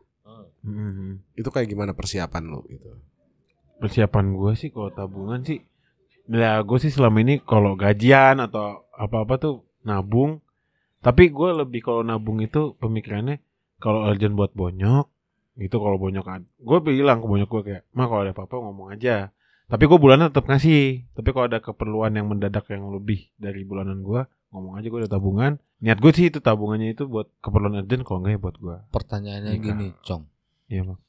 Hmm. 0.61 1.23
Itu 1.33 1.47
kayak 1.47 1.71
gimana 1.71 1.95
persiapan 1.95 2.43
lu 2.51 2.67
gitu? 2.67 2.99
persiapan 3.77 4.33
gue 4.33 4.53
sih 4.57 4.69
kalau 4.73 4.89
tabungan 4.89 5.45
sih 5.45 5.61
ya 6.27 6.59
gue 6.65 6.77
sih 6.81 6.89
selama 6.89 7.21
ini 7.21 7.39
kalau 7.45 7.77
gajian 7.77 8.41
atau 8.41 8.89
apa-apa 8.97 9.37
tuh 9.37 9.55
nabung 9.85 10.41
tapi 10.99 11.29
gue 11.29 11.49
lebih 11.53 11.85
kalau 11.85 12.01
nabung 12.01 12.41
itu 12.41 12.73
pemikirannya 12.81 13.37
kalau 13.77 14.09
urgent 14.09 14.33
buat 14.33 14.51
bonyok 14.57 15.07
itu 15.57 15.73
kalau 15.81 15.97
bonyok 15.97 16.25
gue 16.61 16.77
bilang 16.85 17.17
ke 17.17 17.25
bonyok 17.25 17.49
gue 17.49 17.61
kayak 17.65 17.83
mah 17.97 18.05
kalau 18.05 18.21
ada 18.21 18.33
apa-apa 18.37 18.55
ngomong 18.61 18.93
aja. 18.93 19.33
Tapi 19.67 19.83
gue 19.83 19.99
bulanan 19.99 20.31
tetap 20.31 20.47
ngasih. 20.47 21.09
Tapi 21.11 21.29
kalau 21.33 21.45
ada 21.49 21.59
keperluan 21.59 22.15
yang 22.15 22.29
mendadak 22.31 22.69
yang 22.71 22.87
lebih 22.93 23.27
dari 23.35 23.65
bulanan 23.65 23.99
gue 24.05 24.21
ngomong 24.53 24.79
aja 24.79 24.87
gue 24.87 24.99
ada 25.01 25.11
tabungan. 25.11 25.57
Niat 25.81 25.97
gue 25.97 26.11
sih 26.13 26.29
itu 26.29 26.39
tabungannya 26.39 26.93
itu 26.93 27.09
buat 27.09 27.27
keperluan 27.41 27.83
urgent 27.83 28.05
kalau 28.05 28.23
enggak 28.23 28.33
ya 28.37 28.39
buat 28.39 28.57
gue 28.57 28.75
pertanyaannya 28.93 29.51
Nikah. 29.57 29.65
gini 29.65 29.87
cong. 30.05 30.23
Iya 30.69 30.81
bang. 30.87 30.99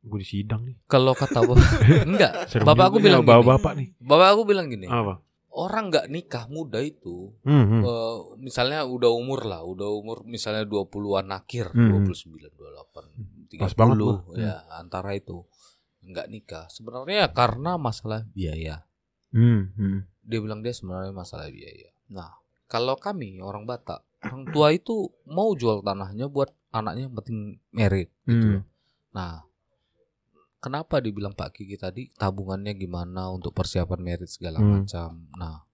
Gue 0.00 0.18
di 0.20 0.28
sidang 0.28 0.60
nih. 0.66 0.76
Kalau 0.90 1.12
kata 1.14 1.40
bapak 1.48 1.68
enggak. 2.04 2.32
Bapak 2.66 2.84
aku 2.90 2.98
bilang 2.98 3.22
gini. 3.22 3.46
bapak 3.46 3.72
nih. 3.78 3.88
Bapak 4.02 4.28
aku 4.34 4.42
bilang 4.44 4.66
gini. 4.66 4.86
Apa 4.90 5.22
orang 5.50 5.90
nggak 5.90 6.06
nikah 6.08 6.46
muda 6.46 6.78
itu 6.78 7.34
hmm, 7.42 7.64
hmm. 7.66 7.82
eh, 7.82 8.16
misalnya 8.38 8.86
udah 8.86 9.10
umur 9.10 9.46
lah, 9.46 9.66
udah 9.66 9.88
umur 9.90 10.22
misalnya 10.22 10.62
20-an 10.66 11.28
akhir, 11.34 11.74
Hmm. 11.74 12.06
29, 12.06 12.50
28, 12.54 13.50
30 13.50 13.58
Pas 13.58 13.74
banget 13.74 13.96
gua. 13.98 14.16
ya 14.38 14.62
antara 14.78 15.14
itu. 15.14 15.42
nggak 16.00 16.32
nikah. 16.32 16.64
Sebenarnya 16.72 17.28
karena 17.28 17.76
masalah 17.76 18.24
biaya. 18.32 18.88
Hmm, 19.36 19.68
hmm. 19.76 20.08
Dia 20.24 20.38
bilang 20.40 20.64
dia 20.64 20.72
sebenarnya 20.72 21.12
masalah 21.12 21.52
biaya. 21.52 21.92
Nah, 22.08 22.40
kalau 22.64 22.96
kami 22.96 23.36
orang 23.44 23.68
Batak, 23.68 24.00
orang 24.24 24.48
tua 24.48 24.72
itu 24.72 25.12
mau 25.28 25.52
jual 25.52 25.84
tanahnya 25.84 26.32
buat 26.32 26.50
anaknya 26.72 27.10
yang 27.10 27.14
penting 27.20 27.38
merit 27.70 28.08
gitu 28.24 28.46
loh. 28.58 28.64
Nah, 29.12 29.44
kenapa 30.60 31.00
dibilang 31.00 31.32
Pak 31.32 31.56
Kiki 31.56 31.74
tadi 31.74 32.12
tabungannya 32.12 32.72
gimana 32.72 33.28
untuk 33.28 33.50
persiapan 33.50 33.98
merit 33.98 34.28
segala 34.28 34.60
Hmm. 34.60 34.70
macam. 34.78 35.26
Nah, 35.34 35.64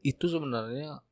itu 0.00 0.26
sebenarnya 0.26 1.02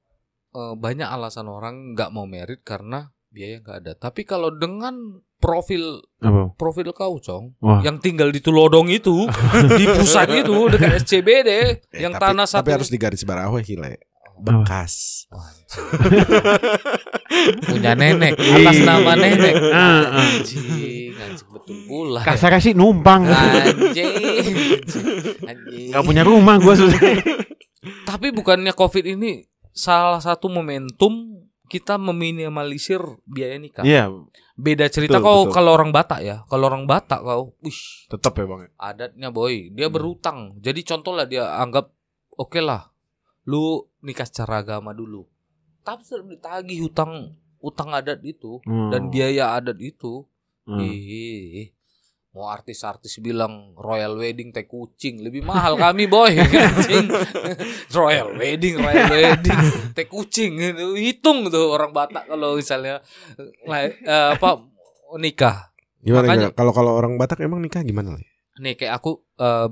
eh, 0.48 0.74
banyak 0.74 1.04
alasan 1.04 1.44
orang 1.44 1.92
nggak 1.92 2.08
mau 2.08 2.24
merit 2.24 2.62
karena 2.62 3.10
biaya 3.28 3.60
nggak 3.60 3.76
ada. 3.78 3.92
Tapi 3.92 4.24
kalau 4.24 4.48
dengan 4.48 5.20
profil 5.36 6.00
Apa? 6.18 6.50
profil 6.56 6.90
kau, 6.90 7.20
Cong, 7.20 7.54
Wah. 7.60 7.78
yang 7.84 8.00
tinggal 8.00 8.32
di 8.32 8.40
Tulodong 8.40 8.88
itu, 8.88 9.28
di 9.78 9.84
pusat 9.86 10.32
itu 10.32 10.66
dekat 10.66 10.98
SCBD, 10.98 11.50
Eh, 11.92 12.00
yang 12.00 12.16
tapi, 12.16 12.24
tanah 12.24 12.46
tapi 12.48 12.54
satu 12.64 12.74
harus 12.74 12.88
digaris 12.88 13.22
bawahi 13.22 13.74
le. 13.76 14.07
Bekas. 14.40 15.26
Anjing. 15.28 15.86
punya 17.64 17.92
nenek 17.92 18.34
atas 18.34 18.78
nama 18.80 19.12
nenek. 19.14 19.54
Ah, 19.68 19.76
ah. 19.76 20.24
Anjing, 20.24 21.12
anjing 21.14 21.48
betul 21.48 21.76
pula. 21.84 22.20
Kasarnya 22.22 22.60
sih 22.60 22.72
numpang. 22.72 23.26
Anjing, 23.26 24.54
anjing. 25.42 25.90
Gak 25.90 26.04
punya 26.04 26.22
rumah 26.22 26.56
gue 26.56 26.74
susah. 26.74 27.00
Tapi 28.04 28.30
bukannya 28.30 28.72
Covid 28.72 29.04
ini 29.06 29.44
salah 29.70 30.18
satu 30.18 30.48
momentum 30.48 31.38
kita 31.68 32.00
meminimalisir 32.00 32.98
biaya 33.24 33.60
nikah. 33.60 33.84
Iya, 33.84 34.08
Beda 34.56 34.88
cerita 34.88 35.20
Betul, 35.20 35.22
kau 35.22 35.40
betul. 35.44 35.54
kalau 35.54 35.70
orang 35.72 35.92
Batak 35.92 36.20
ya. 36.20 36.36
Kalau 36.48 36.66
orang 36.66 36.82
Batak 36.82 37.20
kau, 37.20 37.54
wish, 37.60 38.08
tetap 38.08 38.34
ya 38.34 38.42
bang. 38.42 38.60
adatnya 38.74 39.28
boy, 39.30 39.70
dia 39.70 39.86
Hmm. 39.86 39.94
berutang. 39.94 40.38
Jadi 40.58 40.80
contoh 40.82 41.12
lah 41.12 41.28
dia 41.28 41.46
anggap 41.54 41.92
oke 42.34 42.58
lah, 42.58 42.90
lu 43.48 43.80
nikah 44.04 44.28
secara 44.28 44.60
agama 44.60 44.92
dulu. 44.92 45.24
Tapi 45.80 46.04
sudah 46.04 46.28
ditagih 46.28 46.84
hutang 46.84 47.32
utang 47.58 47.90
adat 47.90 48.20
itu 48.20 48.60
Hmm. 48.62 48.92
dan 48.92 49.08
biaya 49.08 49.56
adat 49.56 49.80
itu, 49.80 50.28
Hmm. 50.68 50.78
ih, 50.78 51.72
mau 52.30 52.46
artis-artis 52.46 53.18
bilang 53.18 53.72
royal 53.74 54.14
wedding 54.14 54.52
teh 54.52 54.62
kucing 54.62 55.24
lebih 55.24 55.40
mahal 55.40 55.74
kami 55.74 56.04
boy 56.06 56.28
royal 57.98 58.36
wedding 58.36 58.76
royal 58.78 59.08
wedding 59.10 59.58
teh 59.96 60.06
kucing 60.06 60.54
Itu 60.60 60.94
hitung 60.94 61.48
tuh 61.48 61.72
orang 61.72 61.90
Batak 61.90 62.28
kalau 62.28 62.54
misalnya 62.54 63.00
eh, 63.40 63.90
apa 64.36 64.60
nikah 65.16 65.72
Gimana? 65.98 66.54
Kalau 66.54 66.70
kalau 66.70 66.92
orang 66.94 67.18
Batak 67.18 67.42
emang 67.42 67.58
nikah 67.58 67.82
gimana 67.82 68.14
nih 68.60 68.74
kayak 68.76 69.02
aku 69.02 69.18
eh, 69.40 69.68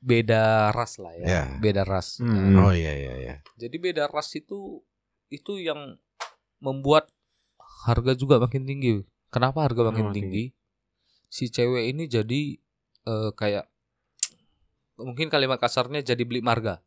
beda 0.00 0.72
ras 0.72 0.96
lah 0.96 1.12
ya 1.14 1.26
Ya. 1.28 1.42
beda 1.56 1.84
ras 1.84 2.18
Hmm. 2.18 2.56
Oh 2.56 2.72
iya 2.72 2.92
iya 2.92 3.14
iya. 3.16 3.34
jadi 3.54 3.76
beda 3.76 4.04
ras 4.08 4.32
itu 4.32 4.80
itu 5.28 5.56
yang 5.56 6.00
membuat 6.58 7.08
harga 7.84 8.12
juga 8.12 8.36
makin 8.36 8.64
tinggi 8.64 9.04
kenapa 9.28 9.62
harga 9.62 9.88
makin 9.88 10.08
Oh, 10.08 10.12
tinggi 10.12 10.52
si 11.26 11.46
cewek 11.46 11.88
ini 11.88 12.04
jadi 12.04 12.58
eh, 13.06 13.30
kayak 13.32 13.68
mungkin 14.96 15.28
kalimat 15.28 15.56
kasarnya 15.56 16.04
jadi 16.04 16.20
beli 16.22 16.42
marga. 16.42 16.84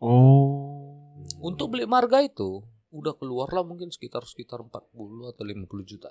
Oh. 0.00 1.20
Untuk 1.38 1.68
beli 1.68 1.84
marga 1.84 2.22
itu 2.22 2.64
udah 2.88 3.12
keluar 3.12 3.50
lah 3.50 3.60
mungkin 3.60 3.92
sekitar 3.92 4.24
sekitar 4.24 4.62
40 4.62 4.88
atau 5.28 5.44
50 5.44 5.68
juta. 5.84 6.08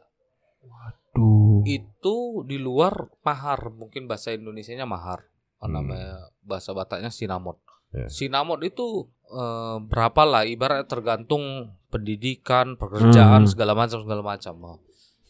Tuh. 1.11 1.65
Itu 1.65 2.45
di 2.45 2.61
luar 2.61 3.09
mahar, 3.21 3.73
mungkin 3.73 4.05
bahasa 4.05 4.29
Indonesianya 4.29 4.85
mahar. 4.85 5.30
Apa 5.61 5.69
Hmm. 5.69 5.73
namanya 5.77 6.11
bahasa 6.41 6.73
Bataknya 6.73 7.07
sinamot. 7.07 7.61
Ya. 7.93 8.09
Sinamot 8.09 8.59
itu 8.61 9.05
eh, 9.29 9.77
berapa 9.79 10.25
lah 10.25 10.43
ibarat 10.43 10.83
tergantung 10.85 11.69
pendidikan, 11.87 12.75
pekerjaan 12.75 13.45
Hmm. 13.45 13.49
segala 13.49 13.71
macam 13.71 14.01
segala 14.01 14.19
macam. 14.19 14.81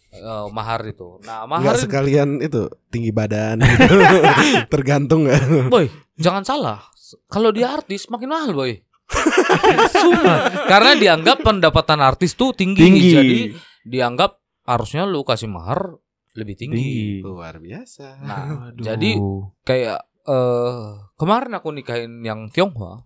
Eh, 0.09 0.47
mahar 0.49 0.81
itu. 0.83 1.19
Nah, 1.21 1.43
mahar 1.45 1.75
Enggak 1.75 1.83
sekalian 1.83 2.39
itu 2.39 2.65
tinggi 2.87 3.11
badan 3.11 3.59
gitu. 3.63 3.95
Tergantung 4.67 5.27
nggak? 5.27 5.67
Boy, 5.67 5.85
jangan 6.15 6.41
salah. 6.41 6.79
Kalau 7.27 7.51
dia 7.51 7.69
artis 7.69 8.07
makin 8.07 8.31
mahal, 8.31 8.51
boy. 8.51 8.79
Sumpah. 9.91 10.65
Karena 10.65 10.91
dianggap 10.95 11.41
pendapatan 11.41 11.99
artis 11.99 12.33
tuh 12.33 12.51
tinggi, 12.51 12.81
Tinggi. 12.81 13.11
jadi 13.11 13.37
dianggap 13.83 14.39
harusnya 14.63 15.03
lu 15.03 15.21
kasih 15.21 15.47
mahar 15.47 15.99
lebih 16.33 16.55
tinggi. 16.55 16.79
Tinggi. 16.79 17.21
Luar 17.21 17.59
biasa. 17.59 18.07
Nah, 18.21 18.43
Aduh. 18.71 18.79
jadi 18.81 19.11
kayak 19.61 19.99
eh 20.27 20.91
kemarin 21.17 21.57
aku 21.57 21.73
nikahin 21.73 22.21
yang 22.21 22.49
Tionghoa, 22.53 23.05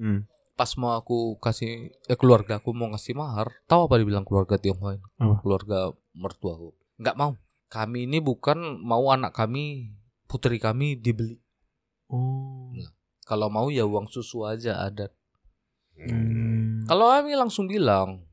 Hmm. 0.00 0.26
pas 0.58 0.70
mau 0.80 0.96
aku 0.98 1.38
kasih 1.38 1.94
eh 2.10 2.18
keluarga 2.18 2.58
aku 2.58 2.74
mau 2.74 2.90
ngasih 2.90 3.14
mahar, 3.14 3.52
tahu 3.70 3.86
apa 3.86 4.00
dibilang 4.00 4.26
keluarga 4.26 4.58
Tionghoa 4.58 4.98
ini? 4.98 5.06
Apa? 5.20 5.34
Keluarga 5.44 5.78
mertuaku. 6.16 6.74
Nggak 6.98 7.16
mau. 7.18 7.32
Kami 7.72 8.04
ini 8.04 8.20
bukan 8.20 8.82
mau 8.84 9.08
anak 9.08 9.32
kami, 9.32 9.96
putri 10.28 10.60
kami 10.60 11.00
dibeli. 11.00 11.40
Oh. 12.12 12.68
Kalau 13.24 13.48
mau 13.48 13.72
ya 13.72 13.88
uang 13.88 14.12
susu 14.12 14.44
aja 14.44 14.82
ada. 14.82 15.08
Hmm. 15.96 16.84
Kalau 16.84 17.08
kami 17.08 17.32
langsung 17.32 17.64
bilang, 17.70 18.26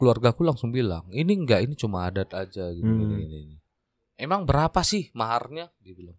keluargaku 0.00 0.46
langsung 0.46 0.72
bilang, 0.72 1.04
ini 1.12 1.36
enggak, 1.36 1.66
ini 1.66 1.76
cuma 1.76 2.08
adat 2.08 2.32
aja 2.32 2.72
gitu. 2.72 2.88
Hmm. 2.88 3.04
Ini, 3.04 3.16
ini, 3.20 3.38
ini. 3.50 3.56
Emang 4.16 4.48
berapa 4.48 4.80
sih 4.80 5.12
maharnya? 5.12 5.68
Dia 5.84 5.92
bilang. 5.92 6.16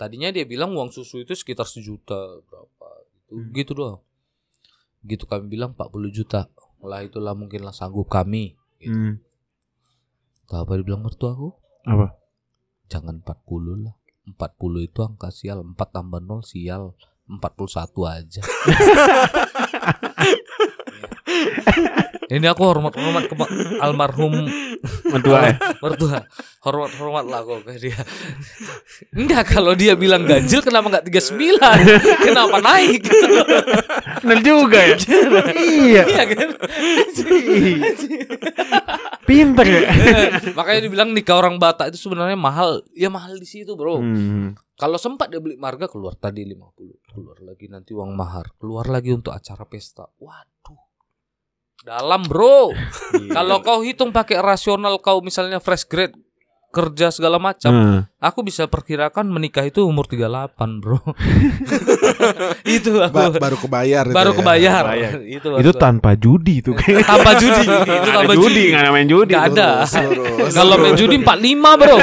Tadinya 0.00 0.32
dia 0.32 0.48
bilang 0.48 0.72
uang 0.72 0.88
susu 0.88 1.20
itu 1.20 1.36
sekitar 1.36 1.68
sejuta 1.68 2.16
berapa 2.48 2.88
gitu, 3.04 3.36
Hmm. 3.36 3.52
gitu 3.52 3.72
doang. 3.76 4.00
Gitu 5.04 5.28
kami 5.28 5.52
bilang 5.52 5.76
40 5.76 6.08
juta. 6.08 6.48
Lah 6.80 7.04
itulah 7.04 7.36
mungkinlah 7.36 7.76
sanggup 7.76 8.08
kami. 8.08 8.56
Gitu. 8.80 8.96
Hmm. 8.96 9.20
Tahu 10.48 10.64
apa 10.64 10.72
dibilang 10.80 11.04
mertua 11.04 11.36
aku? 11.36 11.52
Apa? 11.84 12.16
Jangan 12.88 13.20
40 13.20 13.84
lah. 13.84 14.00
40 14.24 14.88
itu 14.88 15.04
angka 15.04 15.28
sial, 15.28 15.60
4 15.60 15.76
tambah 15.92 16.24
0 16.24 16.40
sial. 16.40 16.96
41 17.28 18.08
aja. 18.08 18.40
Ini 22.30 22.46
aku 22.46 22.62
hormat-hormat 22.62 23.26
ke 23.26 23.34
almarhum 23.82 24.46
Mertua 25.10 25.38
ya? 25.50 25.54
mertua. 25.82 26.22
Hormat-hormat 26.62 27.24
lah 27.26 27.42
kok 27.42 27.66
ke 27.66 27.72
dia. 27.82 27.98
Enggak 29.18 29.50
kalau 29.50 29.74
dia 29.74 29.98
bilang 29.98 30.22
ganjil 30.24 30.62
kenapa 30.62 30.86
enggak 30.94 31.04
39? 31.10 31.58
Kenapa 32.22 32.56
naik 32.62 33.02
gitu. 33.02 33.26
Bener 34.22 34.38
juga 34.46 34.78
ya. 34.78 34.96
iya. 35.58 36.02
Iya 36.06 36.24
kan? 36.30 36.48
Pinter 39.26 39.66
ya. 39.66 39.90
Makanya 40.54 40.80
dibilang 40.86 41.10
nikah 41.10 41.36
orang 41.42 41.58
Batak 41.58 41.92
itu 41.92 41.98
sebenarnya 41.98 42.38
mahal. 42.38 42.86
Ya 42.94 43.10
mahal 43.10 43.36
di 43.42 43.48
situ, 43.48 43.74
Bro. 43.74 44.00
Hmm. 44.00 44.54
Kalau 44.80 44.96
sempat 44.96 45.28
dia 45.28 45.42
beli 45.44 45.60
marga 45.60 45.90
keluar 45.92 46.16
tadi 46.16 46.40
50, 46.46 47.12
keluar 47.12 47.36
lagi 47.44 47.68
nanti 47.68 47.92
uang 47.92 48.16
mahar, 48.16 48.56
keluar 48.56 48.88
lagi 48.88 49.12
untuk 49.12 49.36
acara 49.36 49.68
pesta. 49.68 50.08
Waduh. 50.16 50.89
Dalam, 51.80 52.20
Bro. 52.22 52.76
Kalau 53.26 53.56
kau 53.60 53.80
hitung 53.80 54.10
pakai 54.10 54.36
rasional 54.38 54.98
kau 54.98 55.20
misalnya 55.20 55.58
fresh 55.58 55.84
grade 55.84 56.12
kerja 56.70 57.10
segala 57.10 57.34
macam, 57.36 57.66
Hmm. 57.66 58.00
aku 58.16 58.46
bisa 58.46 58.62
perkirakan 58.64 59.26
menikah 59.26 59.64
itu 59.64 59.82
umur 59.82 60.06
38, 60.06 60.78
Bro. 60.78 61.02
itu 62.70 62.94
aku 62.94 63.10
Ba- 63.10 63.34
baru 63.34 63.56
kebayar 63.58 64.04
itu 64.04 64.14
baru 64.14 64.30
ya. 64.30 64.38
kebayar. 64.38 64.84
Kebayar. 64.84 65.12
itu 65.20 65.48
Itu 65.56 65.70
tanpa 65.74 66.10
judi 66.14 66.54
kayak. 66.62 67.02
tanpa 67.02 67.30
judi. 67.34 67.64
itu 67.66 68.10
tanpa 68.14 68.32
judi, 68.32 68.44
judi. 68.46 68.64
nggak 68.70 68.82
ada 68.82 68.92
main 68.92 69.08
judi. 69.08 69.32
Nggak 69.32 69.46
ada. 69.50 69.68
Kalau 70.52 70.74
main 70.78 70.94
judi 70.94 71.16
45, 71.18 71.34
Bro. 71.74 71.96